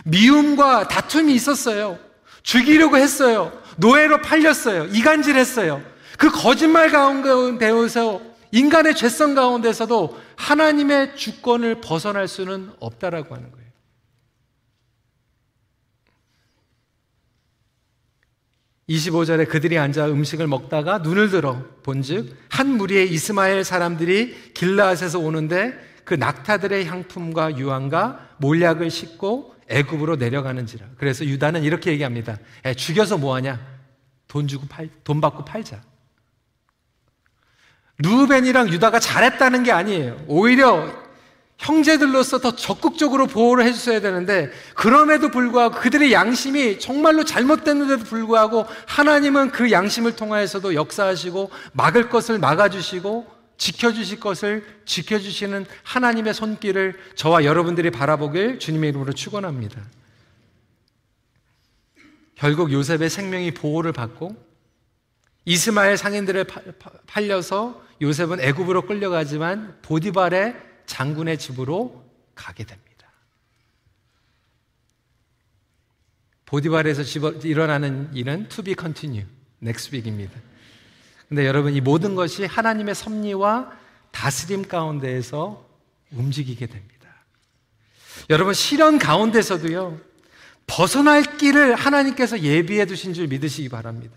미움과 0.05 0.87
다툼이 0.87 1.33
있었어요. 1.33 1.99
죽이려고 2.43 2.97
했어요. 2.97 3.51
노예로 3.77 4.21
팔렸어요. 4.21 4.85
이간질했어요. 4.85 5.83
그 6.17 6.31
거짓말 6.31 6.89
가운데서 6.89 8.21
인간의 8.51 8.95
죄성 8.95 9.35
가운데서도 9.35 10.19
하나님의 10.35 11.15
주권을 11.15 11.81
벗어날 11.81 12.27
수는 12.27 12.71
없다라고 12.79 13.35
하는 13.35 13.51
거예요. 13.51 13.60
(25절에) 18.91 19.47
그들이 19.47 19.77
앉아 19.77 20.07
음식을 20.07 20.47
먹다가 20.47 20.99
눈을 20.99 21.29
들어 21.29 21.63
본즉 21.83 22.35
한 22.49 22.77
무리의 22.77 23.11
이스마엘 23.11 23.63
사람들이 23.63 24.53
길라앗에서 24.53 25.19
오는데 25.19 25.73
그 26.03 26.13
낙타들의 26.13 26.85
향품과 26.85 27.57
유황과 27.57 28.35
몰약을 28.37 28.89
싣고 28.89 29.55
애굽으로 29.69 30.17
내려가는지라. 30.17 30.85
그래서 30.97 31.25
유다는 31.25 31.63
이렇게 31.63 31.91
얘기합니다. 31.91 32.37
에, 32.65 32.73
죽여서 32.73 33.17
뭐 33.17 33.35
하냐? 33.35 33.59
돈 34.27 34.47
주고 34.47 34.67
팔, 34.67 34.89
돈 35.03 35.21
받고 35.21 35.45
팔자. 35.45 35.81
루벤이랑 37.99 38.69
유다가 38.69 38.99
잘했다는 38.99 39.63
게 39.63 39.71
아니에요. 39.71 40.17
오히려 40.27 41.00
형제들로서 41.61 42.39
더 42.39 42.55
적극적으로 42.55 43.27
보호를 43.27 43.65
해주셔야 43.65 44.01
되는데 44.01 44.49
그럼에도 44.73 45.29
불구하고 45.29 45.79
그들의 45.79 46.11
양심이 46.11 46.79
정말로 46.79 47.23
잘못됐는데도 47.23 48.03
불구하고 48.03 48.65
하나님은 48.87 49.51
그 49.51 49.71
양심을 49.71 50.15
통하여서도 50.15 50.73
역사하시고 50.73 51.51
막을 51.73 52.09
것을 52.09 52.39
막아주시고 52.39 53.27
지켜주실 53.57 54.19
것을 54.19 54.65
지켜주시는 54.85 55.67
하나님의 55.83 56.33
손길을 56.33 56.99
저와 57.13 57.43
여러분들이 57.45 57.91
바라보길 57.91 58.57
주님의 58.57 58.89
이름으로 58.89 59.13
축원합니다. 59.13 59.79
결국 62.33 62.71
요셉의 62.71 63.11
생명이 63.11 63.51
보호를 63.51 63.91
받고 63.91 64.35
이스마엘 65.45 65.95
상인들을 65.95 66.47
팔려서 67.05 67.83
요셉은 68.01 68.39
애굽으로 68.39 68.87
끌려가지만 68.87 69.77
보디발의 69.83 70.70
장군의 70.91 71.37
집으로 71.37 72.03
가게 72.35 72.65
됩니다. 72.65 73.07
보디발에서 76.45 77.03
일어나는 77.45 78.13
일은 78.13 78.49
to 78.49 78.61
be 78.61 78.75
continue, 78.77 79.25
next 79.63 79.95
week입니다. 79.95 80.37
근데 81.29 81.47
여러분 81.47 81.73
이 81.73 81.79
모든 81.79 82.13
것이 82.13 82.45
하나님의 82.45 82.93
섭리와 82.93 83.71
다스림 84.11 84.67
가운데에서 84.67 85.65
움직이게 86.11 86.65
됩니다. 86.65 87.07
여러분 88.29 88.53
시련 88.53 88.99
가운데서도요 88.99 89.97
벗어날 90.67 91.37
길을 91.37 91.75
하나님께서 91.75 92.41
예비해 92.41 92.85
두신 92.85 93.13
줄 93.13 93.27
믿으시기 93.27 93.69
바랍니다. 93.69 94.13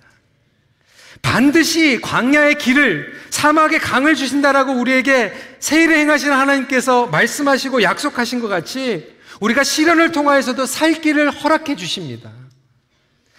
반드시 1.23 2.01
광야의 2.01 2.59
길을 2.59 3.21
사막의 3.31 3.79
강을 3.81 4.15
주신다라고 4.15 4.73
우리에게 4.73 5.33
세일을 5.61 5.97
행하시는 5.97 6.35
하나님께서 6.35 7.07
말씀하시고 7.07 7.83
약속하신 7.83 8.41
것 8.41 8.49
같이 8.49 9.15
우리가 9.41 9.65
시련을 9.65 10.13
통하여서도 10.13 10.67
살 10.67 11.01
길을 11.01 11.31
허락해 11.31 11.77
주십니다. 11.77 12.31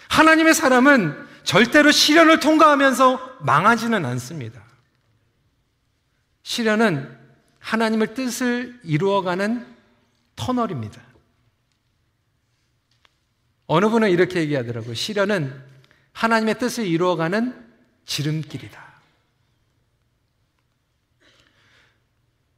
하나님의 0.08 0.54
사람은 0.54 1.26
절대로 1.44 1.90
시련을 1.90 2.40
통과하면서 2.40 3.38
망하지는 3.40 4.04
않습니다. 4.04 4.62
시련은 6.42 7.16
하나님의 7.58 8.14
뜻을 8.14 8.78
이루어가는 8.84 9.66
터널입니다. 10.36 11.02
어느 13.66 13.88
분은 13.88 14.10
이렇게 14.10 14.40
얘기하더라고요. 14.40 14.94
시련은 14.94 15.52
하나님의 16.12 16.58
뜻을 16.58 16.86
이루어가는 16.86 17.65
지름길이다. 18.06 18.86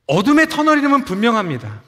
어둠의 0.06 0.48
터널 0.48 0.78
이름은 0.78 1.04
분명합니다. 1.04 1.82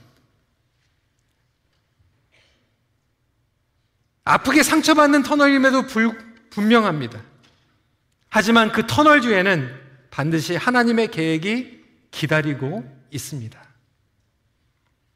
아프게 4.25 4.63
상처받는 4.63 5.23
터널임에도 5.23 5.87
불, 5.87 6.51
분명합니다. 6.51 7.23
하지만 8.29 8.71
그 8.73 8.87
터널 8.87 9.21
뒤에는 9.21 9.75
반드시 10.11 10.57
하나님의 10.57 11.11
계획이 11.11 11.81
기다리고 12.11 12.85
있습니다. 13.11 13.61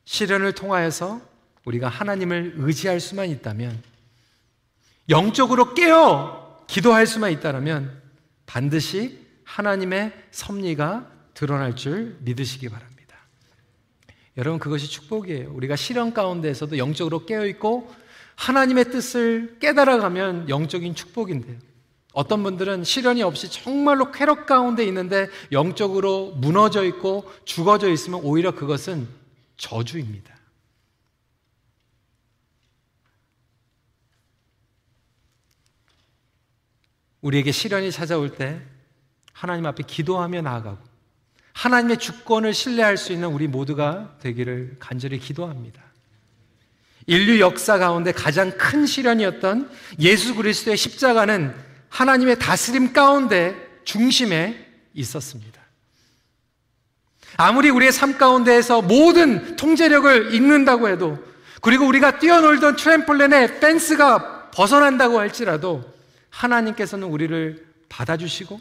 시련을 0.04 0.52
통하여서 0.52 1.20
우리가 1.64 1.88
하나님을 1.88 2.54
의지할 2.56 3.00
수만 3.00 3.28
있다면, 3.28 3.82
영적으로 5.08 5.74
깨어 5.74 6.64
기도할 6.66 7.06
수만 7.06 7.30
있다면 7.30 8.03
반드시 8.46 9.18
하나님의 9.44 10.12
섭리가 10.30 11.10
드러날 11.34 11.76
줄 11.76 12.16
믿으시기 12.20 12.68
바랍니다. 12.68 12.94
여러분 14.36 14.58
그것이 14.58 14.88
축복이에요. 14.88 15.52
우리가 15.52 15.76
시련 15.76 16.12
가운데에서도 16.12 16.76
영적으로 16.78 17.24
깨어 17.24 17.46
있고 17.46 17.92
하나님의 18.36 18.90
뜻을 18.90 19.58
깨달아가면 19.60 20.48
영적인 20.48 20.94
축복인데요. 20.94 21.56
어떤 22.12 22.42
분들은 22.42 22.84
시련이 22.84 23.22
없이 23.22 23.50
정말로 23.50 24.12
쾌락 24.12 24.46
가운데 24.46 24.84
있는데 24.86 25.28
영적으로 25.50 26.32
무너져 26.36 26.84
있고 26.84 27.30
죽어져 27.44 27.90
있으면 27.90 28.20
오히려 28.22 28.52
그것은 28.52 29.08
저주입니다. 29.56 30.33
우리에게 37.24 37.52
시련이 37.52 37.90
찾아올 37.90 38.36
때 38.36 38.60
하나님 39.32 39.64
앞에 39.64 39.82
기도하며 39.86 40.42
나아가고 40.42 40.78
하나님의 41.54 41.98
주권을 41.98 42.52
신뢰할 42.52 42.98
수 42.98 43.12
있는 43.12 43.28
우리 43.28 43.48
모두가 43.48 44.16
되기를 44.20 44.76
간절히 44.78 45.18
기도합니다. 45.18 45.82
인류 47.06 47.40
역사 47.40 47.78
가운데 47.78 48.12
가장 48.12 48.50
큰 48.58 48.84
시련이었던 48.84 49.70
예수 50.00 50.34
그리스도의 50.34 50.76
십자가는 50.76 51.54
하나님의 51.88 52.38
다스림 52.38 52.92
가운데 52.92 53.56
중심에 53.84 54.66
있었습니다. 54.92 55.62
아무리 57.36 57.70
우리의 57.70 57.90
삶 57.92 58.18
가운데에서 58.18 58.82
모든 58.82 59.56
통제력을 59.56 60.34
잃는다고 60.34 60.88
해도 60.88 61.18
그리고 61.62 61.86
우리가 61.86 62.18
뛰어놀던 62.18 62.76
트램폴린의 62.76 63.60
펜스가 63.60 64.50
벗어난다고 64.50 65.18
할지라도 65.18 65.93
하나님께서는 66.34 67.06
우리를 67.06 67.64
받아주시고 67.88 68.60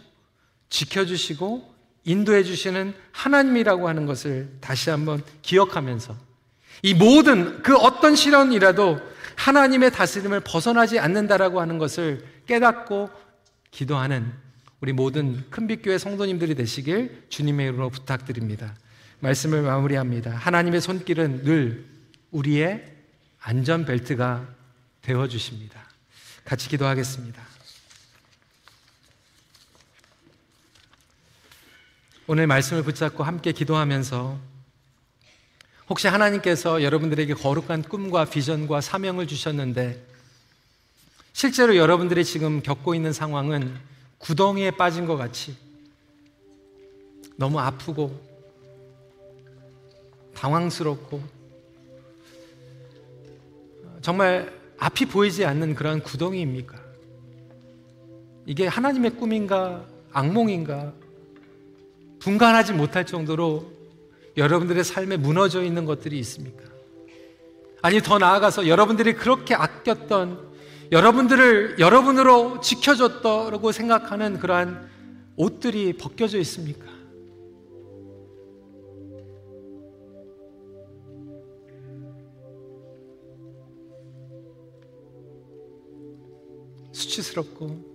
지켜주시고 0.70 1.74
인도해 2.06 2.44
주시는 2.44 2.94
하나님이라고 3.12 3.88
하는 3.88 4.06
것을 4.06 4.50
다시 4.62 4.90
한번 4.90 5.24
기억하면서 5.42 6.16
이 6.84 6.94
모든 6.94 7.64
그 7.64 7.76
어떤 7.76 8.16
시련이라도 8.16 9.00
하나님의 9.36 9.92
다스림을 9.92 10.42
벗어나지 10.42 11.00
않는다라고 11.00 11.62
하는 11.62 11.78
것을 11.78 12.26
깨닫고 12.46 13.10
기도하는 13.72 14.32
우리 14.82 14.92
모든 14.92 15.50
큰빛교회 15.50 15.98
성도님들이 15.98 16.56
되시길 16.56 17.26
주님의 17.30 17.68
이름으로 17.68 17.90
부탁드립니다. 17.90 18.76
말씀을 19.22 19.62
마무리합니다. 19.62 20.32
하나님의 20.32 20.82
손길은 20.82 21.44
늘 21.46 21.86
우리의 22.32 22.86
안전벨트가 23.40 24.48
되어 25.02 25.28
주십니다. 25.28 25.80
같이 26.44 26.68
기도하겠습니다. 26.68 27.42
오늘 32.26 32.48
말씀을 32.48 32.84
붙잡고 32.84 33.22
함께 33.22 33.52
기도하면서 33.52 34.40
혹시 35.90 36.08
하나님께서 36.08 36.82
여러분들에게 36.82 37.34
거룩한 37.34 37.84
꿈과 37.84 38.26
비전과 38.26 38.80
사명을 38.80 39.28
주셨는데 39.28 40.02
실제로 41.34 41.76
여러분들이 41.76 42.24
지금 42.24 42.62
겪고 42.62 42.96
있는 42.96 43.12
상황은 43.12 43.76
구덩이에 44.20 44.72
빠진 44.72 45.06
것 45.06 45.18
같이 45.18 45.58
너무 47.36 47.60
아프고 47.60 48.18
당황스럽고 50.34 51.22
정말 54.02 54.58
앞이 54.78 55.08
보이지 55.08 55.44
않는 55.44 55.76
그런 55.76 56.02
구덩이입니까? 56.02 56.82
이게 58.46 58.68
하나님의 58.68 59.12
꿈인가 59.12 59.86
악몽인가 60.14 61.03
분간하지 62.24 62.72
못할 62.72 63.06
정도로 63.06 63.70
여러분들의 64.38 64.86
삶에 64.86 65.18
무너져 65.18 65.62
있는 65.62 65.84
것들이 65.84 66.18
있습니까? 66.20 66.64
아니, 67.82 68.00
더 68.00 68.18
나아가서 68.18 68.70
여러분들이 68.70 69.14
그렇게 69.14 69.54
아꼈던, 69.54 70.54
여러분들을 70.94 71.80
여러분으로 71.80 72.62
지켜줬다고 72.62 73.74
생각하는 73.74 74.40
그러한 74.40 74.90
옷들이 75.36 75.98
벗겨져 75.98 76.38
있습니까? 76.40 76.86
수치스럽고 86.94 87.93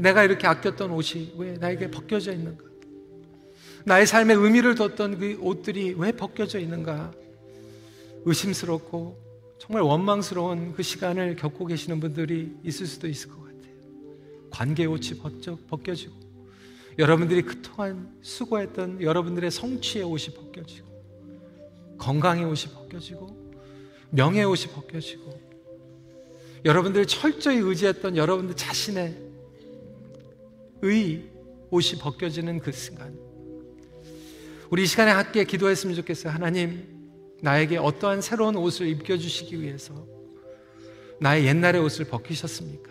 내가 0.00 0.24
이렇게 0.24 0.46
아꼈던 0.46 0.90
옷이 0.90 1.34
왜 1.38 1.52
나에게 1.58 1.90
벗겨져 1.90 2.32
있는가? 2.32 2.64
나의 3.84 4.06
삶에 4.06 4.34
의미를 4.34 4.74
뒀던 4.74 5.18
그 5.18 5.38
옷들이 5.40 5.94
왜 5.96 6.12
벗겨져 6.12 6.58
있는가? 6.58 7.12
의심스럽고 8.24 9.26
정말 9.58 9.82
원망스러운 9.82 10.74
그 10.74 10.82
시간을 10.82 11.36
겪고 11.36 11.66
계시는 11.66 12.00
분들이 12.00 12.54
있을 12.64 12.86
수도 12.86 13.08
있을 13.08 13.30
것 13.30 13.36
같아요. 13.36 13.72
관계 14.50 14.84
옷이 14.84 15.18
벗겨지고, 15.68 16.14
여러분들이 16.98 17.42
그동안 17.42 18.12
수고했던 18.22 19.02
여러분들의 19.02 19.50
성취의 19.50 20.04
옷이 20.04 20.34
벗겨지고, 20.34 20.86
건강의 21.98 22.44
옷이 22.44 22.72
벗겨지고, 22.72 23.52
명예의 24.10 24.46
옷이 24.46 24.72
벗겨지고, 24.72 25.40
여러분들이 26.64 27.06
철저히 27.06 27.58
의지했던 27.58 28.16
여러분들 28.16 28.56
자신의 28.56 29.25
의 30.82 31.30
옷이 31.70 31.98
벗겨지는 32.00 32.60
그 32.60 32.72
순간. 32.72 33.16
우리 34.70 34.82
이 34.82 34.86
시간에 34.86 35.10
함께 35.10 35.44
기도했으면 35.44 35.94
좋겠어요. 35.96 36.32
하나님, 36.32 36.84
나에게 37.40 37.76
어떠한 37.78 38.22
새로운 38.22 38.56
옷을 38.56 38.88
입혀주시기 38.88 39.60
위해서 39.60 40.06
나의 41.20 41.46
옛날의 41.46 41.80
옷을 41.82 42.06
벗기셨습니까? 42.06 42.90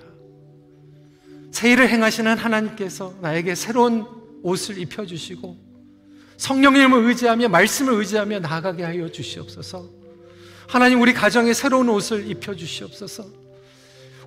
새 1.51 1.71
일을 1.71 1.89
행하시는 1.89 2.37
하나님께서 2.37 3.15
나에게 3.21 3.55
새로운 3.55 4.05
옷을 4.43 4.77
입혀주시고 4.77 5.57
성령님을 6.37 7.05
의지하며 7.05 7.47
말씀을 7.47 7.93
의지하며 7.93 8.39
나아가게 8.39 8.83
하여 8.83 9.09
주시옵소서. 9.09 9.89
하나님 10.67 11.01
우리 11.01 11.13
가정에 11.13 11.53
새로운 11.53 11.89
옷을 11.89 12.29
입혀주시옵소서. 12.29 13.25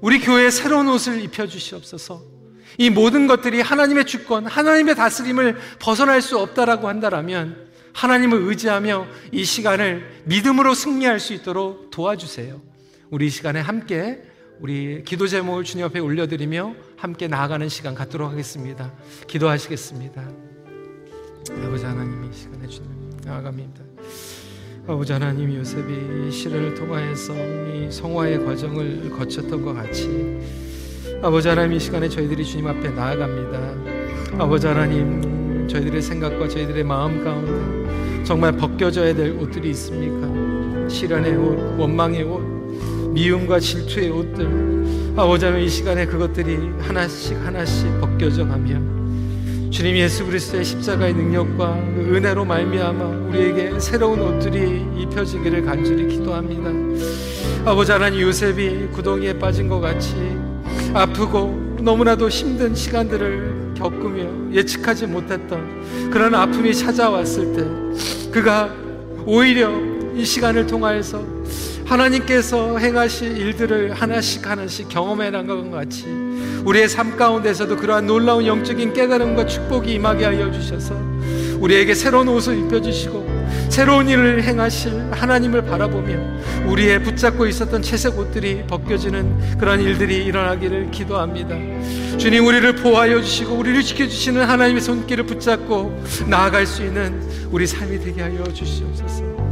우리 0.00 0.20
교회에 0.20 0.50
새로운 0.50 0.88
옷을 0.88 1.22
입혀주시옵소서. 1.22 2.37
이 2.76 2.90
모든 2.90 3.26
것들이 3.26 3.60
하나님의 3.60 4.04
주권, 4.04 4.46
하나님의 4.46 4.94
다스림을 4.94 5.56
벗어날 5.78 6.20
수 6.20 6.38
없다라고 6.38 6.88
한다면 6.88 7.68
하나님을 7.92 8.42
의지하며 8.42 9.06
이 9.32 9.44
시간을 9.44 10.22
믿음으로 10.24 10.74
승리할 10.74 11.18
수 11.18 11.32
있도록 11.32 11.90
도와주세요. 11.90 12.60
우리 13.10 13.26
이 13.26 13.30
시간에 13.30 13.60
함께 13.60 14.22
우리 14.60 15.02
기도 15.04 15.26
제목을 15.26 15.64
주님 15.64 15.86
앞에 15.86 15.98
올려드리며 16.00 16.74
함께 16.96 17.28
나아가는 17.28 17.68
시간 17.68 17.94
갖도록 17.94 18.30
하겠습니다. 18.30 18.92
기도하시겠습니다. 19.26 20.28
아버지 21.64 21.84
하나님 21.84 22.30
이 22.30 22.36
시간에 22.36 22.66
주님 22.66 22.90
나아갑니다. 23.24 23.82
아버지 24.86 25.12
하나님 25.12 25.54
요셉이 25.54 26.30
시련을 26.30 26.74
통하여서 26.74 27.34
이 27.34 27.90
성화의 27.90 28.44
과정을 28.44 29.10
거쳤던 29.10 29.62
것 29.62 29.74
같이 29.74 30.08
아버지 31.20 31.48
하나님 31.48 31.72
이 31.72 31.80
시간에 31.80 32.08
저희들이 32.08 32.44
주님 32.44 32.68
앞에 32.68 32.90
나아갑니다. 32.90 34.38
아버지 34.38 34.66
하나님 34.68 35.66
저희들의 35.66 36.00
생각과 36.00 36.48
저희들의 36.48 36.84
마음 36.84 37.24
가운데 37.24 38.22
정말 38.24 38.52
벗겨져야 38.52 39.14
될 39.14 39.32
옷들이 39.32 39.70
있습니까? 39.70 40.88
시련의 40.88 41.36
옷, 41.36 41.78
원망의 41.80 42.22
옷, 42.22 42.40
미움과 43.12 43.58
질투의 43.58 44.10
옷들 44.10 45.14
아버지 45.16 45.44
하나님 45.44 45.66
이 45.66 45.68
시간에 45.68 46.06
그것들이 46.06 46.56
하나씩 46.78 47.36
하나씩 47.44 48.00
벗겨져 48.00 48.46
가며 48.46 48.80
주님 49.70 49.96
예수 49.96 50.24
그리스도의 50.24 50.64
십자가의 50.64 51.14
능력과 51.14 51.74
그 51.96 52.14
은혜로 52.14 52.44
말미암아 52.44 53.04
우리에게 53.28 53.80
새로운 53.80 54.20
옷들이 54.20 54.86
입혀지기를 55.02 55.64
간절히 55.64 56.06
기도합니다. 56.06 56.70
아버지 57.68 57.90
하나님 57.90 58.20
요셉이 58.20 58.88
구덩이에 58.92 59.36
빠진 59.38 59.68
것 59.68 59.80
같이 59.80 60.37
아프고 60.94 61.76
너무나도 61.80 62.28
힘든 62.28 62.74
시간들을 62.74 63.74
겪으며 63.76 64.52
예측하지 64.52 65.06
못했던 65.06 66.10
그런 66.10 66.34
아픔이 66.34 66.74
찾아왔을 66.74 67.52
때 67.52 68.30
그가 68.30 68.74
오히려 69.24 69.70
이 70.16 70.24
시간을 70.24 70.66
통하여서 70.66 71.24
하나님께서 71.84 72.76
행하실 72.76 73.38
일들을 73.38 73.92
하나씩 73.92 74.46
하나씩 74.46 74.88
경험해 74.88 75.30
나간 75.30 75.70
것 75.70 75.76
같이 75.76 76.06
우리의 76.64 76.88
삶 76.88 77.16
가운데서도 77.16 77.76
그러한 77.76 78.06
놀라운 78.06 78.44
영적인 78.44 78.92
깨달음과 78.92 79.46
축복이 79.46 79.94
임하게 79.94 80.24
하여 80.24 80.50
주셔서 80.50 80.94
우리에게 81.60 81.94
새로운 81.94 82.28
옷을 82.28 82.58
입혀주시고 82.58 83.37
새로운 83.68 84.08
일을 84.08 84.42
행하실 84.42 85.10
하나님을 85.12 85.62
바라보며 85.62 86.66
우리의 86.66 87.02
붙잡고 87.02 87.46
있었던 87.46 87.82
채색 87.82 88.18
옷들이 88.18 88.64
벗겨지는 88.66 89.58
그런 89.58 89.80
일들이 89.80 90.24
일어나기를 90.24 90.90
기도합니다. 90.90 91.56
주님 92.18 92.46
우리를 92.46 92.76
보호하여 92.76 93.20
주시고 93.22 93.54
우리를 93.54 93.82
지켜주시는 93.82 94.44
하나님의 94.44 94.82
손길을 94.82 95.24
붙잡고 95.24 96.02
나아갈 96.26 96.66
수 96.66 96.82
있는 96.82 97.22
우리 97.50 97.66
삶이 97.66 97.98
되게 98.00 98.22
하여 98.22 98.44
주시옵소서. 98.44 99.47